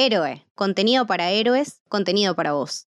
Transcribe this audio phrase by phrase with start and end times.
[0.00, 2.86] Héroe, contenido para héroes, contenido para vos.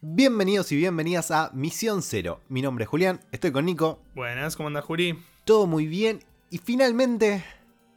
[0.00, 2.40] Bienvenidos y bienvenidas a Misión Cero.
[2.48, 4.00] Mi nombre es Julián, estoy con Nico.
[4.14, 5.22] Buenas, ¿cómo anda Juli?
[5.44, 7.44] Todo muy bien y finalmente,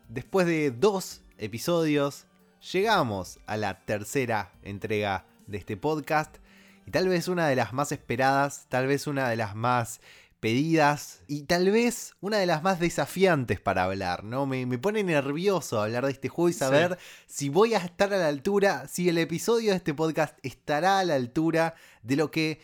[0.10, 2.26] después de dos episodios,
[2.74, 6.38] llegamos a la tercera entrega de este podcast
[6.86, 10.00] y tal vez una de las más esperadas, tal vez una de las más
[10.40, 14.46] pedidas y tal vez una de las más desafiantes para hablar, ¿no?
[14.46, 18.28] Me, pone nervioso hablar de este juego y saber si voy a estar a la
[18.28, 22.62] altura, si el episodio de este podcast estará a la altura de lo que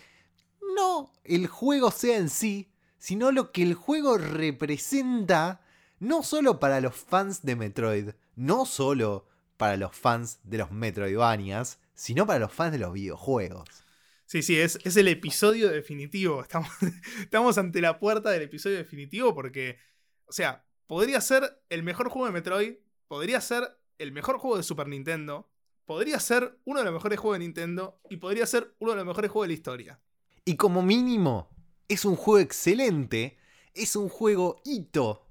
[0.76, 5.62] no el juego sea en sí, sino lo que el juego representa
[6.00, 9.28] no solo para los fans de Metroid, no solo
[9.58, 13.70] para los fans de los Metroidvanias, sino para los fans de los videojuegos.
[14.26, 16.42] Sí, sí, es, es el episodio definitivo.
[16.42, 16.68] Estamos,
[17.22, 19.78] estamos ante la puerta del episodio definitivo porque,
[20.26, 22.74] o sea, podría ser el mejor juego de Metroid,
[23.08, 25.50] podría ser el mejor juego de Super Nintendo,
[25.86, 29.06] podría ser uno de los mejores juegos de Nintendo y podría ser uno de los
[29.06, 30.00] mejores juegos de la historia.
[30.44, 31.56] Y como mínimo,
[31.88, 33.38] es un juego excelente,
[33.74, 35.26] es un juego hito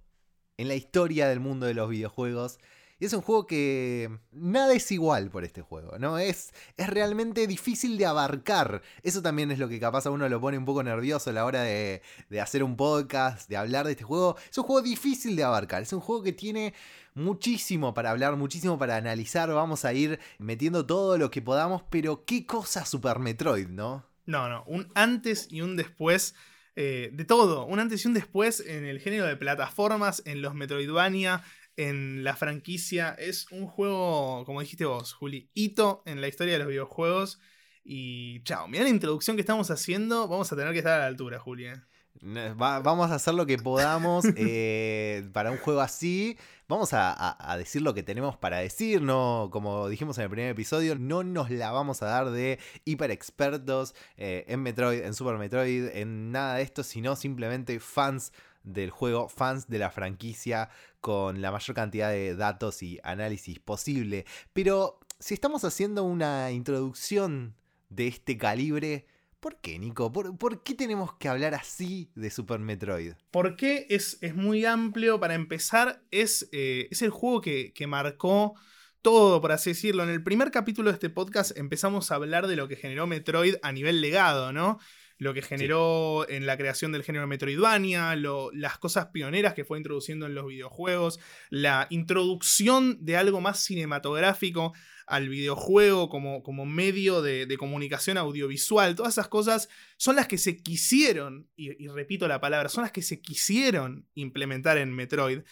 [0.56, 2.58] en la historia del mundo de los videojuegos
[3.06, 6.18] es un juego que nada es igual por este juego, ¿no?
[6.18, 8.82] Es, es realmente difícil de abarcar.
[9.02, 11.44] Eso también es lo que capaz a uno lo pone un poco nervioso a la
[11.44, 14.36] hora de, de hacer un podcast, de hablar de este juego.
[14.50, 15.82] Es un juego difícil de abarcar.
[15.82, 16.74] Es un juego que tiene
[17.14, 19.50] muchísimo para hablar, muchísimo para analizar.
[19.52, 24.06] Vamos a ir metiendo todo lo que podamos, pero qué cosa Super Metroid, ¿no?
[24.26, 26.34] No, no, un antes y un después.
[26.74, 30.54] Eh, de todo, un antes y un después en el género de plataformas, en los
[30.54, 31.44] Metroidvania,
[31.76, 33.14] en la franquicia.
[33.18, 37.40] Es un juego, como dijiste vos, Juli, hito en la historia de los videojuegos.
[37.84, 40.28] Y chao, mira la introducción que estamos haciendo.
[40.28, 41.66] Vamos a tener que estar a la altura, Juli.
[41.66, 41.74] ¿eh?
[42.22, 46.38] vamos a hacer lo que podamos eh, para un juego así.
[46.68, 50.96] Vamos a, decir lo que tenemos para decir, no, como dijimos en el primer episodio,
[50.96, 55.88] no nos la vamos a dar de hiper expertos eh, en Metroid, en Super Metroid,
[55.92, 58.32] en nada de esto, sino simplemente fans
[58.62, 60.70] del juego, fans de la franquicia,
[61.02, 64.24] con la mayor cantidad de datos y análisis posible.
[64.52, 67.56] Pero si estamos haciendo una introducción
[67.90, 69.06] de este calibre,
[69.40, 70.12] ¿por qué, Nico?
[70.12, 73.14] ¿Por, qué tenemos que hablar así de Super Metroid?
[73.32, 75.18] Porque es, es muy amplio.
[75.18, 78.54] Para empezar, es, eh, es el juego que, que marcó
[79.02, 80.04] todo, por así decirlo.
[80.04, 83.56] En el primer capítulo de este podcast empezamos a hablar de lo que generó Metroid
[83.62, 84.78] a nivel legado, ¿no?
[85.22, 90.26] Lo que generó en la creación del género Metroidvania, las cosas pioneras que fue introduciendo
[90.26, 94.72] en los videojuegos, la introducción de algo más cinematográfico
[95.06, 100.56] al videojuego como, como medio de, comunicación audiovisual, todas esas cosas son las que se
[100.56, 105.42] quisieron, y, repito la palabra, son las que se quisieron implementar en Metroid,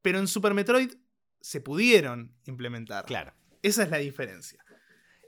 [0.00, 0.94] pero en Super Metroid
[1.42, 3.04] se pudieron implementar.
[3.04, 3.34] Claro.
[3.62, 4.64] Esa es la diferencia.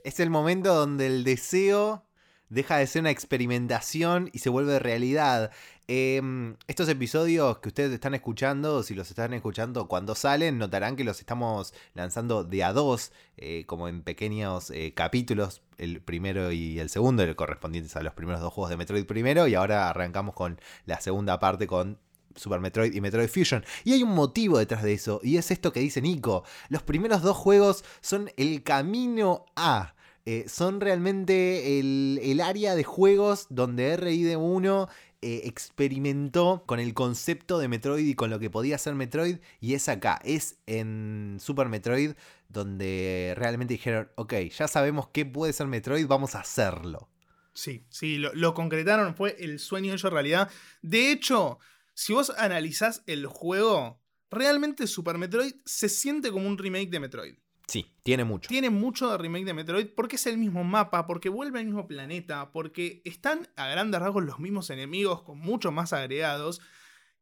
[0.03, 2.07] Es el momento donde el deseo
[2.53, 5.51] deja de ser una experimentación y se vuelve realidad.
[5.87, 11.03] Em, estos episodios que ustedes están escuchando, si los están escuchando cuando salen, notarán que
[11.03, 16.79] los estamos lanzando de a dos, eh, como en pequeños eh, capítulos, el primero y
[16.79, 20.59] el segundo, correspondientes a los primeros dos juegos de Metroid primero, y ahora arrancamos con
[20.85, 21.99] la segunda parte con
[22.35, 23.65] Super Metroid y Metroid Fusion.
[23.83, 26.43] Y hay un motivo detrás de eso, y es esto que dice Nico.
[26.69, 33.47] Los primeros dos juegos son el camino a eh, son realmente el, área de juegos
[33.49, 34.89] donde RID1
[35.21, 39.37] eh, experimentó con el concepto de Metroid y con lo que podía ser Metroid.
[39.59, 42.13] Y es acá, es en Super Metroid
[42.47, 47.09] donde realmente dijeron, ok, ya sabemos qué puede ser Metroid, vamos a hacerlo.
[47.53, 50.49] Sí, sí, lo, lo concretaron, fue el sueño hecho realidad.
[50.81, 51.59] De hecho,
[51.93, 54.01] si vos analizás el juego,
[54.31, 57.35] realmente Super Metroid se siente como un remake de Metroid.
[57.67, 58.49] Sí, tiene mucho.
[58.49, 61.87] Tiene mucho de remake de Metroid porque es el mismo mapa, porque vuelve al mismo
[61.87, 66.61] planeta, porque están a grandes rasgos los mismos enemigos con mucho más agregados.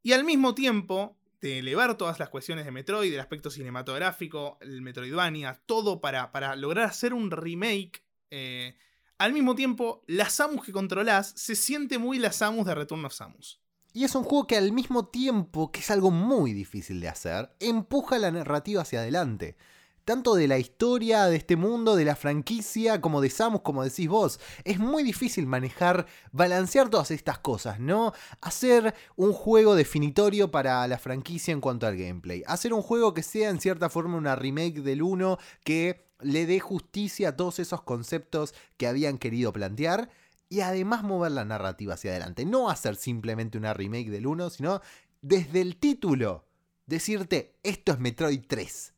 [0.04, 4.82] Y al mismo tiempo, de elevar todas las cuestiones de Metroid, el aspecto cinematográfico, el
[4.82, 8.04] Metroidvania, todo para, para lograr hacer un remake.
[8.30, 8.78] Eh,
[9.18, 13.14] al mismo tiempo, la Samus que controlás se siente muy la Samus de Return of
[13.14, 13.60] Samus.
[13.94, 17.54] Y es un juego que al mismo tiempo, que es algo muy difícil de hacer,
[17.60, 19.58] empuja la narrativa hacia adelante
[20.06, 24.08] tanto de la historia de este mundo, de la franquicia, como de Samus, como decís
[24.08, 24.40] vos.
[24.64, 28.14] Es muy difícil manejar, balancear todas estas cosas, ¿no?
[28.42, 32.44] Hacer un juego definitorio para la franquicia en cuanto al gameplay.
[32.48, 36.60] Hacer un juego que sea en cierta forma una remake del 1 que le dé
[36.60, 40.10] justicia a todos esos conceptos que habían querido plantear.
[40.50, 42.44] Y además mover la narrativa hacia adelante.
[42.46, 44.82] No hacer simplemente una remake del 1, sino
[45.22, 46.46] desde el título
[46.86, 48.94] decirte, esto es Metroid 3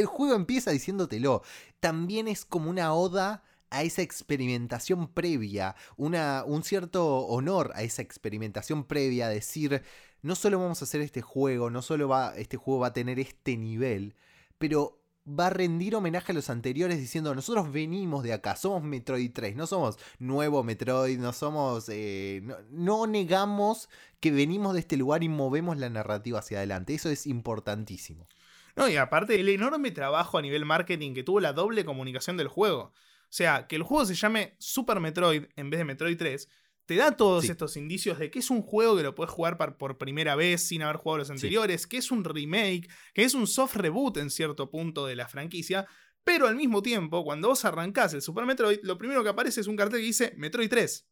[0.00, 1.42] el juego empieza diciéndotelo.
[1.80, 8.02] También es como una oda a esa experimentación previa, una, un cierto honor a esa
[8.02, 9.82] experimentación previa, decir,
[10.22, 13.18] no solo vamos a hacer este juego, no solo va, este juego va a tener
[13.18, 14.14] este nivel,
[14.58, 14.98] pero
[15.28, 19.56] va a rendir homenaje a los anteriores diciendo, nosotros venimos de acá, somos Metroid 3,
[19.56, 21.88] no somos nuevo Metroid, no somos...
[21.88, 23.88] Eh, no negamos
[24.20, 28.26] que venimos de este lugar y movemos la narrativa hacia adelante, eso es importantísimo.
[28.78, 32.48] No, y aparte el enorme trabajo a nivel marketing que tuvo la doble comunicación del
[32.48, 32.92] juego.
[33.28, 36.48] O sea, que el juego se llame Super Metroid en vez de Metroid 3,
[36.86, 39.98] te da todos estos indicios de que es un juego que lo puedes jugar por
[39.98, 43.76] primera vez sin haber jugado los anteriores, que es un remake, que es un soft
[43.76, 45.86] reboot en cierto punto de la franquicia,
[46.24, 49.66] pero al mismo tiempo, cuando vos arrancás el Super Metroid, lo primero que aparece es
[49.66, 51.06] un cartel que dice Metroid 3.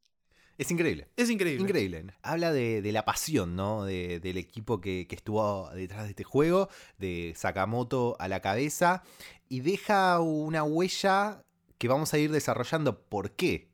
[0.59, 1.09] Es increíble.
[1.17, 1.63] Es increíble.
[1.63, 2.15] Increíble.
[2.23, 3.85] Habla de, la pasión, ¿no?
[3.85, 6.69] del equipo que, estuvo detrás de este juego,
[6.99, 9.03] de Sakamoto a la cabeza,
[9.49, 11.43] y deja una huella
[11.79, 13.03] que vamos a ir desarrollando.
[13.03, 13.69] ¿Por qué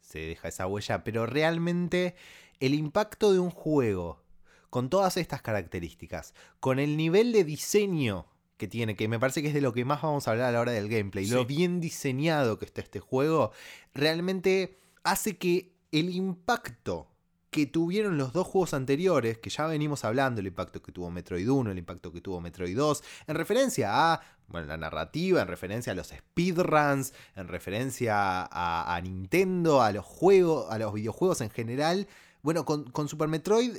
[0.00, 1.04] se deja esa huella?
[1.04, 2.14] Pero realmente
[2.60, 4.22] el impacto de un juego
[4.68, 8.26] con todas estas características, con el nivel de diseño
[8.58, 10.52] que tiene, que me parece que es de lo que más vamos a hablar a
[10.52, 13.52] la hora del gameplay, lo bien diseñado que está este juego,
[13.94, 17.08] realmente hace que el impacto
[17.50, 21.48] que tuvieron los dos juegos anteriores, que ya venimos hablando, el impacto que tuvo Metroid
[21.48, 25.92] 1, el impacto que tuvo Metroid 2, en referencia a bueno, la narrativa, en referencia
[25.92, 32.06] a los speedruns, en referencia a, Nintendo, a los juegos, a los videojuegos en general.
[32.42, 33.78] Bueno, con, con Super Metroid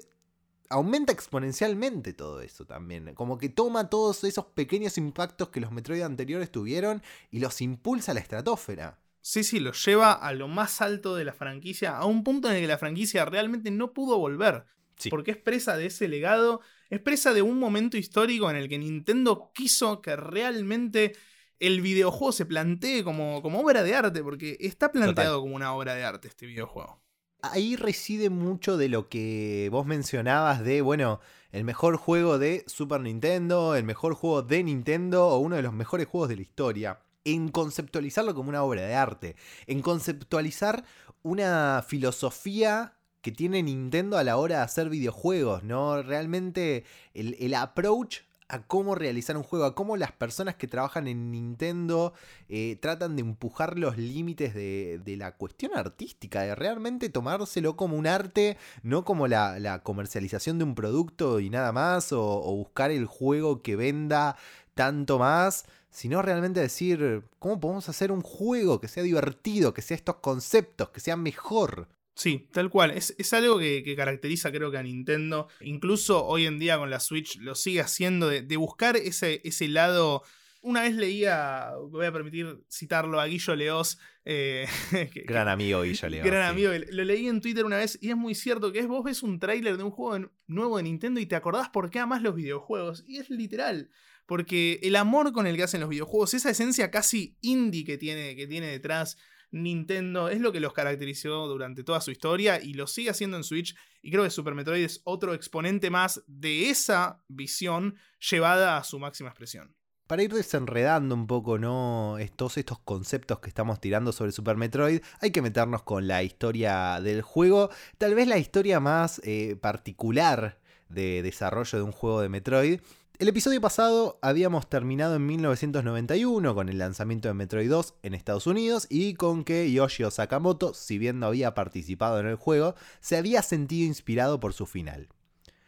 [0.70, 3.14] aumenta exponencialmente todo eso también.
[3.14, 8.12] Como que toma todos esos pequeños impactos que los Metroid anteriores tuvieron y los impulsa
[8.12, 8.98] a la estratosfera.
[9.30, 12.56] Sí, sí, lo lleva a lo más alto de la franquicia, a un punto en
[12.56, 14.64] el que la franquicia realmente no pudo volver.
[15.10, 18.78] Porque es presa de ese legado, es presa de un momento histórico en el que
[18.78, 21.14] Nintendo quiso que realmente
[21.60, 25.96] el videojuego se plantee como, como obra de arte, porque está planteado como una obra
[25.96, 27.02] de arte este videojuego.
[27.42, 31.20] Ahí reside mucho de lo que vos mencionabas de, bueno,
[31.52, 35.74] el mejor juego de Super Nintendo, el mejor juego de Nintendo o uno de los
[35.74, 39.36] mejores juegos de la historia en conceptualizarlo como una obra de arte,
[39.68, 40.86] en conceptualizar
[41.24, 46.02] una filosofía que tiene Nintendo a la hora de hacer videojuegos, ¿no?
[46.02, 51.32] Realmente el, approach a cómo realizar un juego, a cómo las personas que trabajan en
[51.32, 52.14] Nintendo
[52.48, 58.08] eh, tratan de empujar los límites de, la cuestión artística, de realmente tomárselo como un
[58.08, 63.62] arte, no como la, comercialización de un producto y nada más, o buscar el juego
[63.62, 64.38] que venda
[64.78, 65.66] tanto más,
[65.98, 70.92] sino realmente decir, ¿cómo podemos hacer un juego que sea divertido, que sea estos conceptos,
[70.92, 71.90] que sea mejor?
[72.14, 72.92] Sí, tal cual.
[72.92, 75.48] Es, algo que, caracteriza creo que a Nintendo.
[75.60, 80.22] Incluso hoy en día con la Switch lo sigue haciendo de, buscar ese, ese lado...
[80.68, 84.00] Una vez leía, voy a permitir citarlo a Guillo Leos.
[84.26, 84.68] Eh,
[85.26, 86.26] gran amigo Guillo Leos.
[86.26, 86.72] Gran amigo.
[86.92, 89.40] Lo leí en Twitter una vez y es muy cierto que es vos ves un
[89.40, 93.06] tráiler de un juego nuevo de Nintendo y te acordás por qué amas los videojuegos.
[93.08, 93.90] Y es literal.
[94.26, 98.36] Porque el amor con el que hacen los videojuegos, esa esencia casi indie que tiene,
[98.36, 99.18] que tiene detrás
[99.52, 103.46] Nintendo, es lo que los caracterizó durante toda su historia y lo sigue haciendo en
[103.46, 103.74] Switch.
[104.02, 109.00] Y creo que Super Metroid es otro exponente más de esa visión llevada a su
[109.00, 109.78] máxima expresión.
[110.08, 111.60] Para ir desenredando un poco.
[111.60, 117.02] Todos estos conceptos que estamos tirando sobre Super Metroid, hay que meternos con la historia
[117.02, 117.70] del juego.
[117.98, 122.80] Tal vez la historia más eh, particular de desarrollo de un juego de Metroid.
[123.20, 128.48] El episodio pasado habíamos terminado en 1991 con el lanzamiento de Metroid 2 en Estados
[128.48, 133.18] Unidos y con que Yoshio Sakamoto, si bien no había participado en el juego, se
[133.18, 135.10] había sentido inspirado por su final.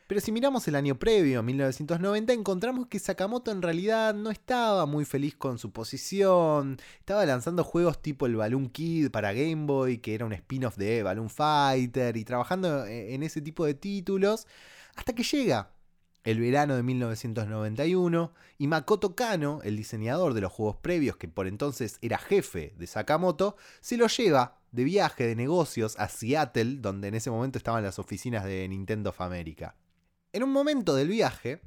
[0.10, 5.06] Pero si miramos el año previo, 1990, encontramos que Sakamoto en realidad no estaba muy
[5.06, 10.16] feliz con su posición, estaba lanzando juegos tipo el Balloon Kid para Game Boy, que
[10.16, 14.48] era un spin-off de Balloon Fighter, y trabajando en ese tipo de títulos,
[14.96, 15.74] hasta que llega
[16.24, 21.46] el verano de 1991 y Makoto Kano, el diseñador de los juegos previos que por
[21.46, 27.10] entonces era jefe de Sakamoto, se lo lleva de viaje de negocios a Seattle, donde
[27.10, 29.76] en ese momento estaban las oficinas de Nintendo of America.
[30.32, 31.60] En un momento del viaje,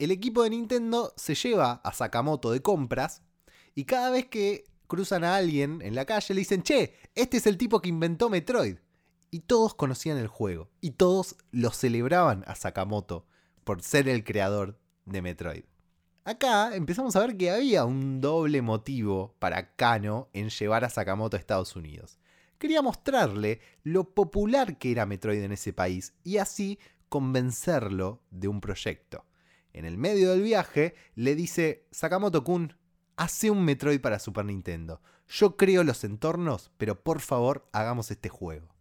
[0.00, 3.22] el equipo de Nintendo se lleva a Sakamoto de compras
[3.76, 7.46] Y cada vez que cruzan a alguien en la calle le dicen, che, este es
[7.46, 8.78] el tipo que inventó Metroid.
[9.30, 10.68] Y todos conocían el juego.
[10.80, 13.26] Y todos lo celebraban a Sakamoto
[13.62, 15.62] por ser el creador de Metroid.
[16.24, 21.36] Acá empezamos a ver que había un doble motivo para Kano en llevar a Sakamoto
[21.36, 22.18] a Estados Unidos.
[22.58, 28.62] Quería mostrarle lo popular que era Metroid en ese país y así convencerlo de un
[28.62, 29.26] proyecto.
[29.74, 32.76] En el medio del viaje le dice, Sakamoto-kun,
[33.16, 35.02] hace un Metroid para Super Nintendo.
[35.28, 38.74] Yo creo los entornos, pero por favor hagamos este juego.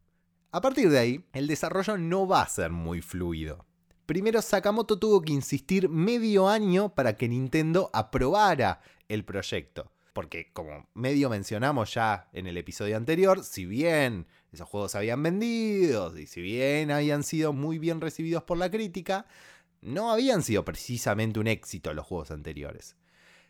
[0.51, 3.65] A partir de ahí, el desarrollo no va a ser muy fluido.
[4.05, 9.91] Primero Sakamoto tuvo que insistir medio año para que Nintendo aprobara el proyecto.
[10.13, 16.18] Porque como medio mencionamos ya en el episodio anterior, si bien esos juegos habían vendido
[16.18, 19.25] y si bien habían sido muy bien recibidos por la crítica,
[19.82, 22.96] no habían sido precisamente un éxito los juegos anteriores.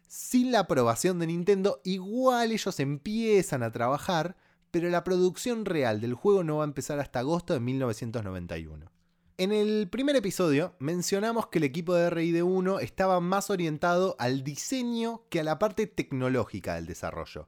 [0.08, 4.36] Sin la aprobación de Nintendo, igual ellos empiezan a trabajar,
[4.72, 8.92] pero la producción real del juego no va a empezar hasta agosto de 1991.
[9.38, 15.24] En el primer episodio mencionamos que el equipo de RID1 estaba más orientado al diseño
[15.30, 17.48] que a la parte tecnológica del desarrollo.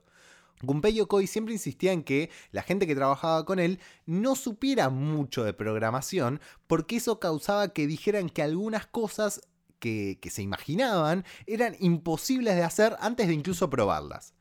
[0.62, 5.44] Gunpei Yokoi siempre insistía en que la gente que trabajaba con él no supiera mucho
[5.44, 9.40] de programación porque eso causaba que dijeran que algunas cosas
[9.78, 14.34] que, que se imaginaban eran imposibles de hacer antes de incluso probarlas.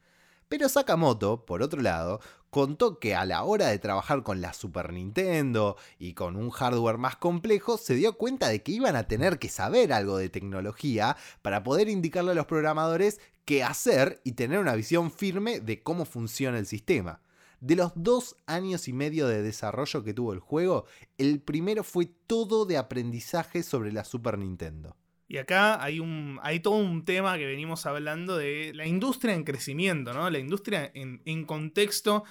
[0.52, 4.92] Pero Sakamoto, por otro lado, contó que a la hora de trabajar con la Super
[4.92, 9.40] Nintendo y con un hardware más complejo, se dio cuenta de que iban a tener
[9.40, 14.60] que saber algo de tecnología para poder indicarle a los programadores qué hacer y tener
[14.60, 17.22] una visión firme de cómo funciona el sistema.
[17.62, 20.84] De los dos años y medio de desarrollo que tuvo el juego,
[21.18, 24.98] el primero fue todo de aprendizaje sobre la Super Nintendo.
[25.32, 29.46] Y acá hay, un, hay todo un tema que venimos hablando de la industria en
[29.46, 30.30] crecimiento, ¿no?
[30.30, 32.26] La industria en, contexto,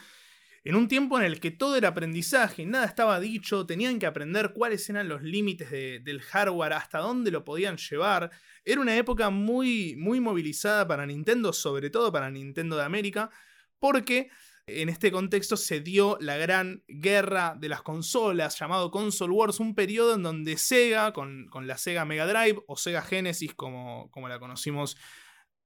[0.64, 4.52] en un tiempo en el que todo era aprendizaje, nada estaba dicho, tenían que aprender
[4.52, 8.32] cuáles eran los límites del hardware, hasta dónde lo podían llevar.
[8.66, 13.30] Era una época muy, muy movilizada para Nintendo, sobre todo para Nintendo de América,
[13.78, 14.28] porque
[14.76, 19.74] en este contexto se dio la gran guerra de las consolas, llamado Console Wars, un
[19.74, 24.38] periodo en donde Sega, con, la Sega Mega Drive o Sega Genesis como, como la
[24.38, 24.96] conocimos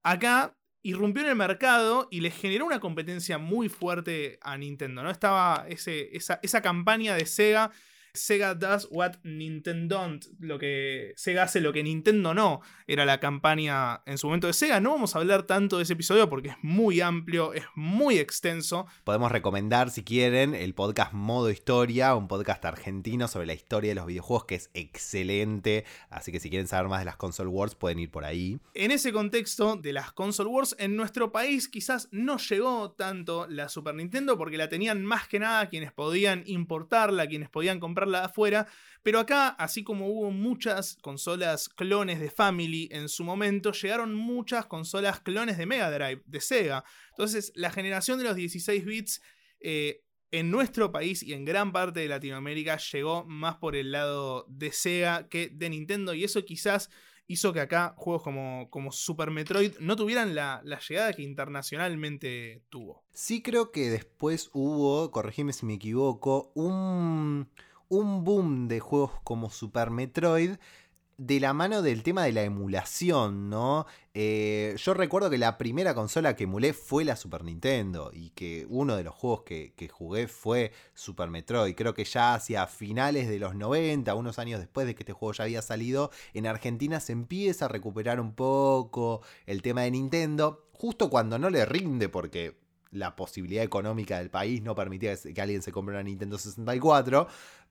[0.03, 5.03] acá, irrumpió en el mercado y le generó una competencia muy fuerte a Nintendo.
[5.03, 5.09] ¿no?
[5.09, 7.71] Estaba esa, esa campaña de Sega
[8.15, 10.25] Sega does what Nintendo don't.
[10.39, 12.61] Lo que Sega hace lo que Nintendo no.
[12.87, 14.79] Era la campaña en su momento de Sega.
[14.79, 18.87] No vamos a hablar tanto de ese episodio porque es muy amplio, es muy extenso.
[19.03, 23.95] Podemos recomendar, si quieren, el podcast Modo Historia, un podcast argentino sobre la historia de
[23.95, 25.85] los videojuegos que es excelente.
[26.09, 28.59] Así que si quieren saber más de las console wars, pueden ir por ahí.
[28.73, 33.69] En ese contexto de las console wars, en nuestro país quizás no llegó tanto la
[33.69, 38.25] Super Nintendo porque la tenían más que nada quienes podían importarla, quienes podían comprar de
[38.25, 38.67] afuera,
[39.03, 44.65] pero acá, así como hubo muchas consolas clones de Family en su momento, llegaron muchas
[44.65, 46.83] consolas clones de Mega Drive, de Sega.
[47.11, 49.21] Entonces, la generación de los 16 bits
[49.59, 54.45] eh, en nuestro país y en gran parte de Latinoamérica llegó más por el lado
[54.49, 56.89] de Sega que de Nintendo, y eso quizás
[57.27, 62.63] hizo que acá juegos como, como Super Metroid no tuvieran la, la, llegada que internacionalmente
[62.69, 63.03] tuvo.
[63.13, 67.49] Sí creo que después hubo, corregime si me equivoco, un,
[67.89, 70.57] un boom de juegos como Super Metroid
[71.17, 73.85] de la mano del tema de la emulación, ¿no?
[74.13, 78.65] Eh, yo recuerdo que la primera consola que emulé fue la Super Nintendo y que
[78.69, 81.75] uno de los juegos que, jugué fue Super Metroid.
[81.75, 85.31] Creo que ya hacia finales de los 90, unos años después de que este juego
[85.33, 90.67] ya había salido, en Argentina se empieza a recuperar un poco el tema de Nintendo,
[90.73, 92.57] justo cuando no le rinde porque
[92.91, 97.27] la posibilidad económica del país no permitía que alguien se compre una Nintendo 64,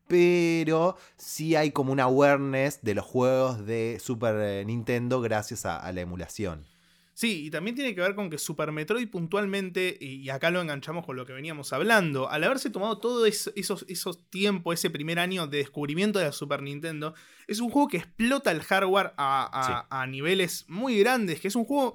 [0.07, 5.91] pero sí hay como una awareness de los juegos de Super eh, Nintendo gracias a,
[5.93, 6.67] la emulación.
[7.15, 11.07] Sí, y también tiene que ver con que Super Metroid puntualmente, y acá lo enganchamos
[11.07, 13.53] con lo que veníamos hablando, al haberse tomado todo esos,
[13.87, 17.15] esos tiempos, ese primer año de descubrimiento de la Super Nintendo,
[17.47, 21.95] es un juego que explota el hardware a niveles muy grandes, que es un juego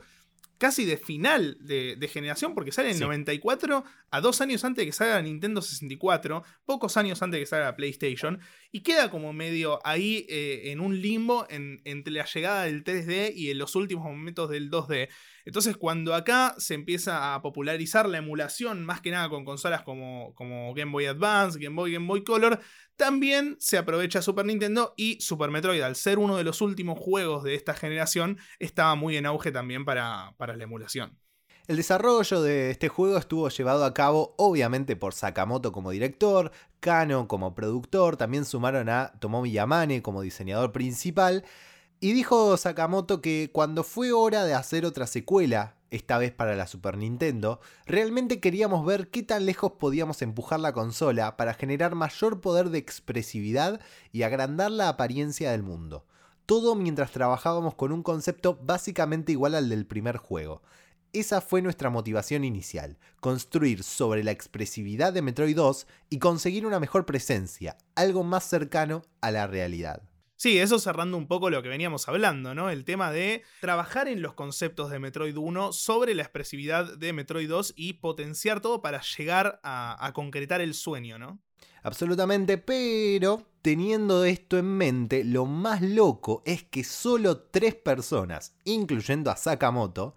[0.60, 4.92] casi de final de, generación, porque sale en 94, a dos años antes de que
[4.92, 8.40] salga Nintendo 64, pocos años antes de que salga la PlayStation,
[8.72, 13.52] y queda como medio ahí eh, en un limbo entre la llegada del 3D y
[13.52, 15.10] en los últimos momentos del 2D.
[15.46, 20.34] Entonces, cuando acá se empieza a popularizar la emulación, más que nada con consolas como,
[20.36, 22.60] como Game Boy Advance, Game Boy, Game Boy Color,
[22.96, 27.44] también se aprovecha Super Nintendo y Super Metroid, al ser uno de los últimos juegos
[27.44, 31.18] de esta generación, estaba muy en auge también para, para la emulación.
[31.70, 37.28] El desarrollo de este juego estuvo llevado a cabo obviamente por Sakamoto como director, Kano
[37.28, 41.46] como productor, también sumaron a Tomomi Yamane como diseñador principal,
[42.00, 46.66] y dijo Sakamoto que cuando fue hora de hacer otra secuela, esta vez para la
[46.66, 52.42] Super Nintendo, realmente queríamos ver qué tan lejos podíamos empujar la consola para generar mayor
[52.42, 53.80] poder de expresividad
[54.12, 56.08] y agrandar la apariencia del mundo.
[56.48, 60.64] Todo mientras trabajábamos con un concepto básicamente igual al del primer juego.
[61.12, 66.80] Esa fue nuestra motivación inicial, construir sobre la expresividad de Metroid 2 y conseguir una
[66.80, 70.04] mejor presencia, algo más cercano a la realidad.
[70.36, 72.70] Sí, eso cerrando un poco lo que veníamos hablando, ¿no?
[72.70, 77.50] El tema de trabajar en los conceptos de Metroid 1 sobre la expresividad de Metroid
[77.50, 81.42] 2 y potenciar todo para llegar a, a concretar el sueño, ¿no?
[81.82, 89.32] Absolutamente, pero teniendo esto en mente, lo más loco es que solo tres personas, incluyendo
[89.32, 90.16] a Sakamoto,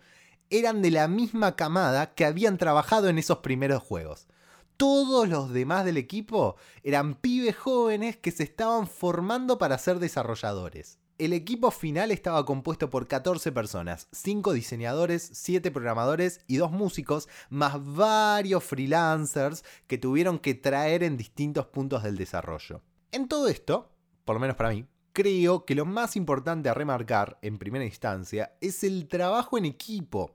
[0.52, 4.28] eran de la misma camada que habían trabajado en esos primeros juegos.
[4.76, 10.98] Todos los demás del equipo eran pibes jóvenes que se estaban formando para ser desarrolladores.
[11.16, 17.28] El equipo final estaba compuesto por 14 personas, 5 diseñadores, 7 programadores y 2 músicos,
[17.48, 22.82] más varios freelancers que tuvieron que traer en distintos puntos del desarrollo.
[23.10, 23.90] En todo esto,
[24.24, 28.52] por lo menos para mí, creo que lo más importante a remarcar en primera instancia
[28.60, 30.32] es el trabajo en equipo,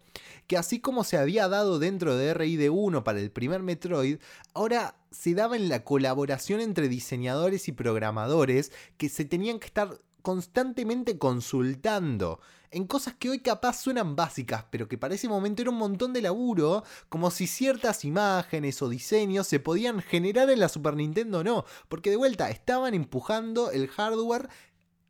[0.48, 4.19] que así como se había dado dentro de RID1 para el primer Metroid,
[4.53, 10.00] ahora se daba en la colaboración entre diseñadores y programadores que se tenían que estar
[10.22, 12.39] constantemente consultando
[12.71, 16.13] en cosas que hoy capaz suenan básicas, pero que para ese momento era un montón
[16.13, 21.39] de laburo, como si ciertas imágenes o diseños se podían generar en la Super Nintendo
[21.39, 24.50] o no, porque de vuelta estaban empujando el hardware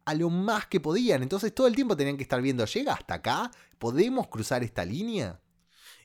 [0.05, 3.15] a lo más que podían, entonces todo el tiempo tenían que estar viendo, ¿llega hasta
[3.15, 3.51] acá?
[3.77, 5.41] ¿Podemos cruzar esta línea?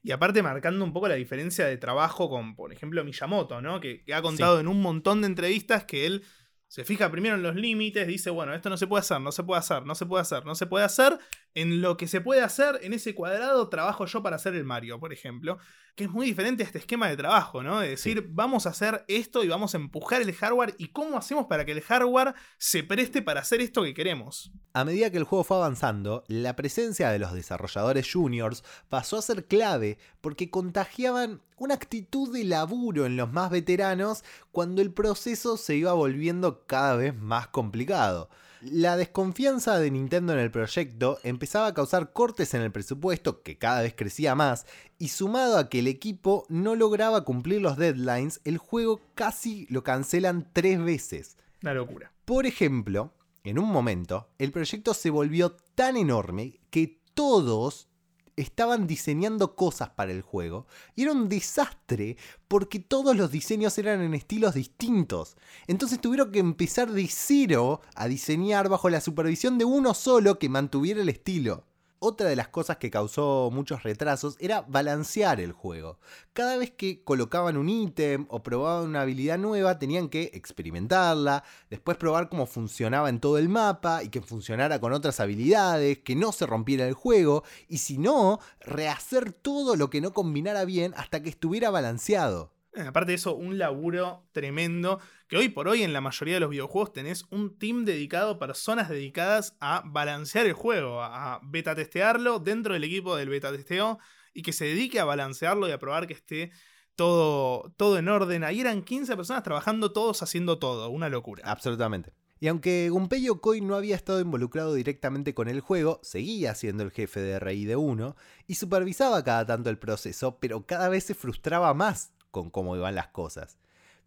[0.03, 3.79] Y aparte marcando un poco la diferencia de trabajo con, por ejemplo, Miyamoto, ¿no?
[3.81, 6.25] Que, que ha contado en un montón de entrevistas que él
[6.73, 9.43] se fija primero en los límites, dice, bueno, esto no se puede hacer, no se
[9.43, 11.19] puede hacer, no se puede hacer, no se puede hacer.
[11.53, 14.99] En lo que se puede hacer, en ese cuadrado, trabajo yo para hacer el Mario,
[14.99, 15.59] por ejemplo.
[15.97, 17.81] Que es muy diferente a este esquema de trabajo, ¿no?
[17.81, 20.75] De decir, vamos a hacer esto y vamos a empujar el hardware.
[20.79, 24.51] ¿Y cómo hacemos para que el hardware se preste para hacer esto que queremos?
[24.73, 29.23] A medida que el juego fue avanzando, la presencia de los desarrolladores juniors pasó a
[29.23, 35.57] ser clave porque contagiaban una actitud de laburo en los más veteranos cuando el proceso
[35.57, 38.29] se iba volviendo cada vez más complicado.
[38.63, 43.59] La desconfianza de Nintendo en el proyecto empezaba a causar cortes en el presupuesto, que
[43.59, 44.67] cada vez crecía más,
[44.99, 49.85] y sumado a que el equipo no lograba cumplir los deadlines, el juego casi lo
[49.85, 51.37] cancelan tres veces.
[51.63, 52.11] Una locura.
[52.25, 53.13] Por ejemplo,
[53.45, 57.89] en un momento, el proyecto se volvió tan enorme que todos
[58.37, 62.17] estaban diseñando cosas para el juego y era un desastre
[62.49, 65.37] porque todos los diseños eran en estilos distintos.
[65.67, 70.49] Entonces tuvieron que empezar de cero a diseñar bajo la supervisión de uno solo que
[70.49, 71.65] mantuviera el estilo.
[72.05, 76.01] Otra de las cosas que causó muchos retrasos era balancear el juego.
[76.33, 81.97] Cada vez que colocaban un ítem o probaban una habilidad nueva tenían que experimentarla, después
[81.97, 86.33] probar cómo funcionaba en todo el mapa y que funcionara con otras habilidades, que no
[86.33, 91.23] se rompiera el juego y si no, rehacer todo lo que no combinara bien hasta
[91.23, 92.52] que estuviera balanceado.
[92.75, 94.99] Eh, aparte de eso, un laburo tremendo.
[95.29, 98.89] Que hoy por hoy en la mayoría de los videojuegos tenés un team dedicado, personas
[98.89, 103.99] dedicadas a balancear el juego, a beta testearlo dentro del equipo del beta testeo
[104.35, 106.51] y que se dedique a balancearlo y a probar que esté
[106.97, 108.45] todo, todo en orden.
[108.45, 111.43] Ahí eran 15 personas trabajando todos haciendo todo, una locura.
[111.47, 112.13] Absolutamente.
[112.41, 116.91] Y aunque Gunpei Yokoi no había estado involucrado directamente con el juego, seguía siendo el
[116.91, 118.17] jefe de RID1
[118.49, 122.97] y supervisaba cada tanto el proceso, pero cada vez se frustraba más con cómo iban
[122.97, 123.59] las cosas.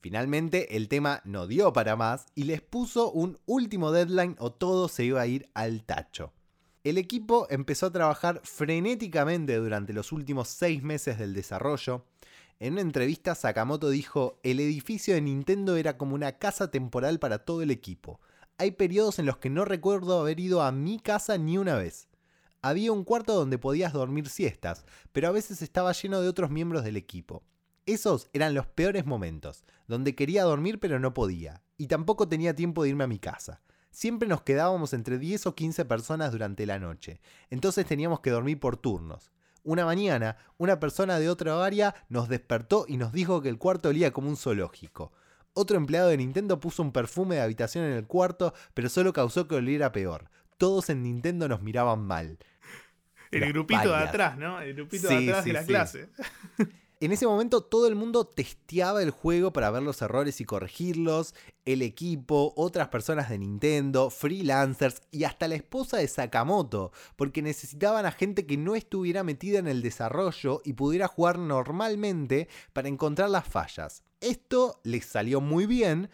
[0.02, 4.88] Finalmente el tema no dio para más y les puso un último deadline o todo
[4.90, 6.34] se iba a ir al tacho.
[6.84, 12.06] El equipo empezó a trabajar frenéticamente durante los últimos seis meses del desarrollo.
[12.60, 17.40] En una entrevista Sakamoto dijo, el edificio de Nintendo era como una casa temporal para
[17.40, 18.20] todo el equipo.
[18.60, 22.08] Hay periodos en los que no recuerdo haber ido a mi casa ni una vez.
[22.62, 26.84] Había un cuarto donde podías dormir siestas, pero a veces estaba lleno de otros miembros
[26.84, 27.44] del equipo.
[27.86, 32.84] Esos eran los peores momentos, donde quería dormir pero no podía, y tampoco tenía tiempo
[32.84, 33.62] de irme a mi casa.
[33.92, 38.60] Siempre nos quedábamos entre 10 o 15 personas durante la noche, entonces teníamos que dormir
[38.60, 39.32] por turnos.
[39.64, 43.90] Una mañana, una persona de otra área nos despertó y nos dijo que el cuarto
[43.90, 45.12] olía como un zoológico.
[45.54, 49.48] Otro empleado de Nintendo puso un perfume de habitación en el cuarto, pero solo causó
[49.48, 50.30] que oliera peor.
[50.58, 52.38] Todos en Nintendo nos miraban mal.
[53.32, 54.60] El grupito de atrás, ¿no?
[54.62, 55.68] El grupito Sí, de atrás sí, de la sí.
[55.68, 56.10] clase.
[57.06, 61.36] En ese momento todo el mundo testeaba el juego para ver los errores y corregirlos,
[61.64, 68.08] el equipo, otras personas de Nintendo, freelancers y hasta la esposa de Sakamoto, porque necesitaban
[68.08, 73.30] a gente que no estuviera metida en el desarrollo y pudiera jugar normalmente para encontrar
[73.30, 74.02] las fallas.
[74.20, 76.10] Esto les salió muy bien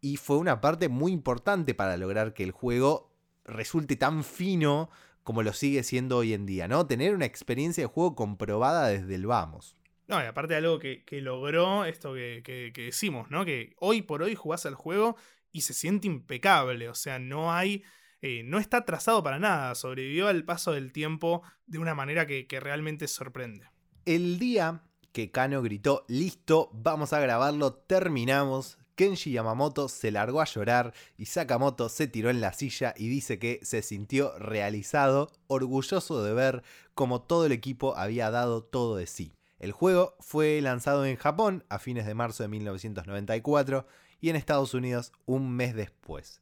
[0.00, 3.12] y fue una parte muy importante para lograr que el juego
[3.44, 4.88] resulte tan fino
[5.22, 6.86] como lo sigue siendo hoy en día, ¿no?
[6.86, 9.76] Tener una experiencia de juego comprobada desde el vamos.
[10.10, 13.44] No, y aparte de algo que, logró esto que, que- decimos, ¿no?
[13.44, 15.16] Que hoy por hoy jugás al juego
[15.52, 16.88] y se siente impecable.
[16.88, 17.82] O sea, no hay.
[18.20, 19.74] eh, no está trazado para nada.
[19.74, 23.66] Sobrevivió al paso del tiempo de una manera que, que realmente sorprende.
[24.04, 28.78] El día que Kano gritó, listo, vamos a grabarlo, terminamos.
[28.96, 33.38] Kenji Yamamoto se largó a llorar y Sakamoto se tiró en la silla y dice
[33.38, 36.62] que se sintió realizado, orgulloso de ver
[36.94, 39.32] cómo todo el equipo había dado todo de sí.
[39.60, 43.86] El juego fue lanzado en Japón a fines de marzo de 1994
[44.20, 46.40] y en Estados Unidos un mes después.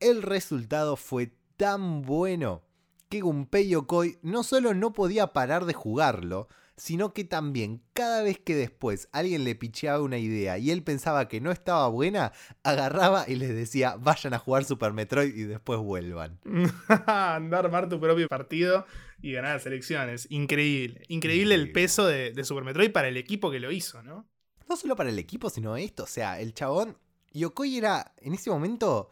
[0.00, 2.62] El resultado fue tan bueno
[3.10, 8.38] que Gunpei Yokoi no solo no podía parar de jugarlo, sino que también cada vez
[8.38, 13.24] que después alguien le picheaba una idea y él pensaba que no estaba buena, agarraba
[13.28, 16.38] y les decía vayan a jugar Super Metroid y después vuelvan.
[17.06, 18.86] Andar a armar tu propio partido
[19.20, 20.26] y ganar las elecciones.
[20.30, 21.02] Increíble.
[21.08, 24.28] Increíble el peso de, de Super Metroid para el equipo que lo hizo, ¿no?
[24.68, 26.98] No solo para el equipo, sino esto, o sea, el chabón,
[27.32, 29.10] Yokoi era, en ese momento,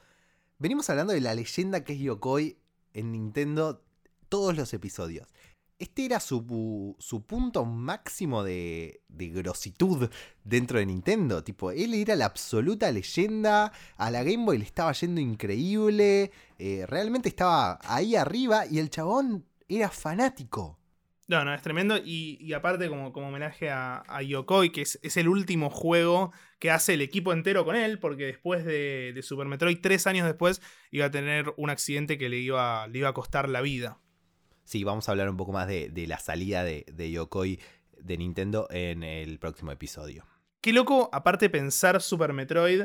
[0.59, 2.57] venimos hablando de la leyenda que es Yokoi
[2.93, 3.85] en Nintendo
[4.29, 5.29] todos los episodios.
[5.79, 10.09] Este era su, su punto máximo de, de grositud
[10.45, 11.43] dentro de Nintendo.
[11.43, 13.73] Tipo, él era la absoluta leyenda.
[13.97, 16.31] A la Game Boy le estaba yendo increíble.
[16.59, 20.79] eh, realmente estaba ahí arriba y el chabón era fanático.
[21.27, 21.96] No, no, es tremendo.
[21.96, 26.33] Y, y aparte, como, como homenaje a, a Yokoi, que es, es el último juego
[26.59, 30.27] que hace el equipo entero con él, porque después de, de Super Metroid, tres años
[30.27, 33.98] después, iba a tener un accidente que le iba, le iba a costar la vida.
[34.64, 37.59] Sí, vamos a hablar un poco más de, de la salida de, de Yokoi
[37.98, 40.27] de Nintendo en el próximo episodio.
[40.61, 42.83] Qué loco, aparte, pensar Super Metroid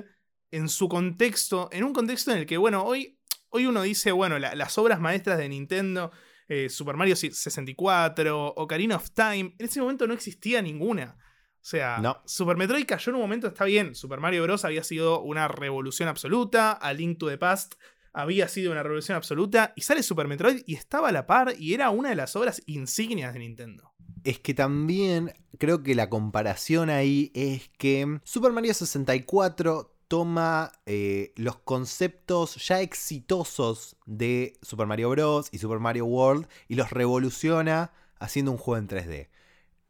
[0.51, 4.39] en su contexto, en un contexto en el que, bueno, hoy, hoy uno dice, bueno,
[4.39, 6.11] la- las obras maestras de Nintendo,
[6.49, 11.17] eh, Super Mario 64, Ocarina of Time, en ese momento no existía ninguna.
[11.61, 12.21] O sea, No.
[12.25, 14.65] Super Metroid cayó en un momento, está bien, Super Mario Bros.
[14.65, 17.75] había sido una revolución absoluta, A Link to the Past
[18.13, 21.73] había sido una revolución absoluta, y sale Super Metroid y estaba a la par y
[21.73, 23.93] era una de las obras insignias de Nintendo.
[24.23, 31.33] Es que también creo que la comparación ahí es que Super Mario 64 toma eh,
[31.37, 35.49] los conceptos ya exitosos de Super Mario Bros.
[35.51, 39.29] y Super Mario World y los revoluciona haciendo un juego en 3D.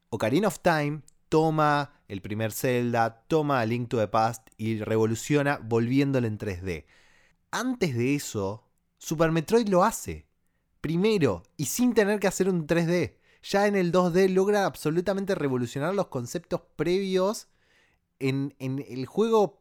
[0.10, 6.28] Ocarina of Time toma el primer Zelda, toma Link to the Past y revoluciona volviéndolo
[6.28, 6.86] en 3D.
[7.52, 10.28] Antes de eso, Super Metroid lo hace.
[10.82, 13.16] Primero, y sin tener que hacer un 3D.
[13.42, 17.48] Ya en el 2D logra absolutamente revolucionar los conceptos previos
[18.20, 19.59] en, en el juego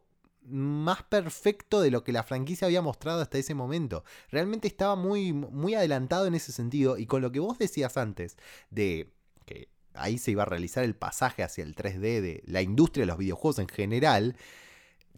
[0.49, 4.03] más perfecto de lo que la franquicia había mostrado hasta ese momento.
[4.31, 6.97] Realmente estaba muy, muy adelantado en ese sentido.
[6.97, 8.37] Y con lo que vos decías antes,
[8.69, 9.11] de
[9.45, 13.07] que ahí se iba a realizar el pasaje hacia el 3D de la industria de
[13.07, 14.35] los videojuegos en general,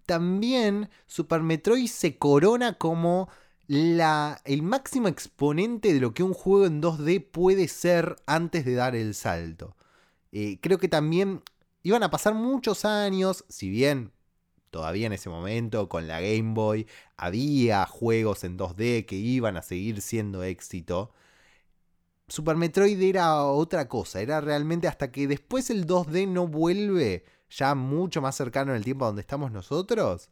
[0.06, 3.30] también Super Metroid se corona como
[3.68, 8.74] la, el máximo exponente de lo que un juego en 2D puede ser antes de
[8.74, 9.76] dar el salto.
[10.32, 11.42] Eh, creo que también
[11.84, 14.12] iban a pasar muchos años, si bien
[14.72, 19.62] todavía en ese momento con la Game Boy había juegos en 2D que iban a
[19.62, 21.12] seguir siendo éxito.
[22.28, 27.76] Super Metroid era otra cosa, era realmente hasta que después el 2D no vuelve ya
[27.76, 30.30] mucho más cercano en el tiempo a donde estamos nosotros,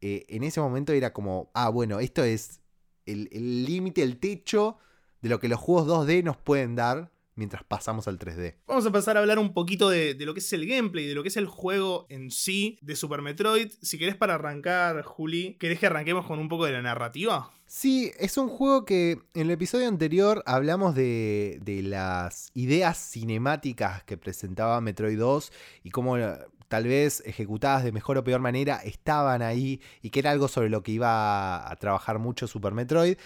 [0.00, 2.60] eh, en ese momento era como, ah, bueno, esto es
[3.06, 4.78] el el límite, el, techo
[5.20, 8.56] de lo que los juegos 2D nos pueden dar mientras pasamos al 3D.
[8.66, 11.14] Vamos a pasar a hablar un poquito de, de lo que es el gameplay, de
[11.14, 13.72] lo que es el juego en sí de Super Metroid.
[13.82, 17.50] Si querés para arrancar, Juli, ¿querés que arranquemos con un poco de la narrativa?
[17.66, 24.02] Sí, es un juego que en el episodio anterior hablamos de, de las ideas cinemáticas
[24.02, 25.52] que presentaba Metroid 2
[25.84, 26.36] y cómo eh,
[26.70, 30.68] tal vez ejecutadas de mejor o peor manera estaban ahí y que era algo sobre
[30.68, 33.18] lo que iba a trabajar mucho Super Metroid.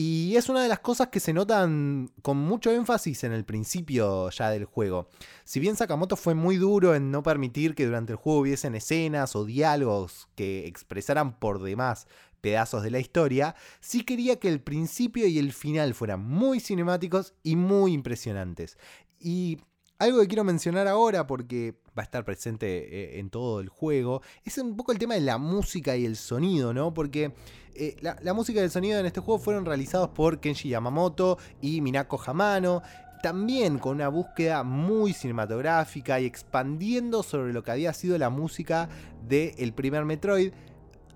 [0.00, 4.30] Y es una de las cosas que se notan con mucho énfasis en el principio
[4.30, 5.08] ya del juego.
[5.42, 9.34] Si bien Sakamoto fue muy duro en no permitir que durante el juego hubiesen escenas
[9.34, 12.06] o diálogos que expresaran por demás
[12.40, 17.34] pedazos de la historia, sí quería que el principio y el final fueran muy cinemáticos
[17.42, 18.78] y muy impresionantes.
[19.18, 19.58] Y
[19.98, 24.22] algo que quiero mencionar ahora porque va a estar presente eh, en todo el juego
[24.44, 26.94] es un poco el tema de la música y el sonido, ¿no?
[26.94, 27.32] Porque
[27.74, 31.80] eh, la, música y el sonido en este juego fueron realizados por Kenji Yamamoto y
[31.80, 32.82] Minako Hamano.
[33.22, 38.88] También con una búsqueda muy cinematográfica y expandiendo sobre lo que había sido la música
[39.26, 40.52] del primer Metroid.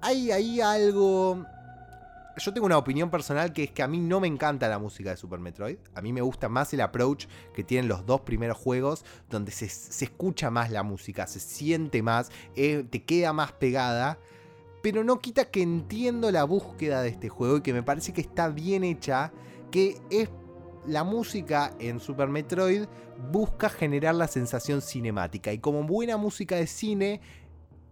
[0.01, 1.47] Hay ahí algo
[2.37, 5.11] yo tengo una opinión personal que es que a mí no me encanta la música
[5.11, 5.79] de Super Metroid.
[5.95, 9.69] A mí me gusta más el approach que tienen los dos primeros juegos, donde se,
[9.69, 14.19] se escucha más la música, se siente más, eh, te queda más pegada.
[14.83, 18.21] Pero no quita que entiendo la búsqueda de este juego y que me parece que
[18.21, 19.33] está bien hecha,
[19.71, 20.29] que es
[20.87, 22.87] la música en Super Metroid
[23.31, 27.21] busca generar la sensación cinemática y como buena música de cine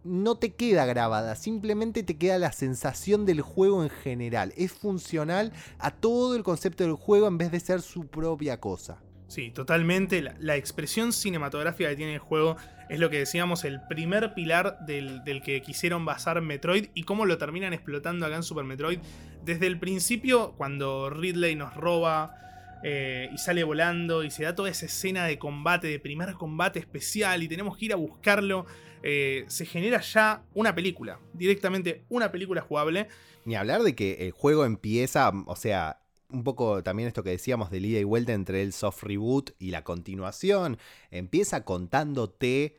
[0.05, 4.53] no te queda grabada, simplemente te queda la sensación del juego en general.
[4.57, 9.03] Es funcional a todo el concepto del juego en vez de ser su propia cosa.
[9.31, 10.23] Sí, totalmente.
[10.41, 12.57] La, expresión cinematográfica que tiene el juego
[12.89, 17.39] es lo que decíamos, el primer pilar del, que quisieron basar Metroid y cómo lo
[17.39, 18.99] terminan explotando acá en Super Metroid.
[19.45, 22.35] Desde el principio, cuando Ridley nos roba
[22.83, 26.81] eh, y sale volando y se da toda esa escena de combate, de primer combate
[26.81, 28.67] especial y tenemos que ir a buscarlo
[29.03, 33.09] eh, se genera ya una película, directamente una película jugable.
[33.45, 37.71] Ni hablar de que el juego empieza, o sea, un poco también esto que decíamos
[37.71, 40.79] de ida y vuelta entre el soft reboot y la continuación,
[41.11, 42.77] empieza contándote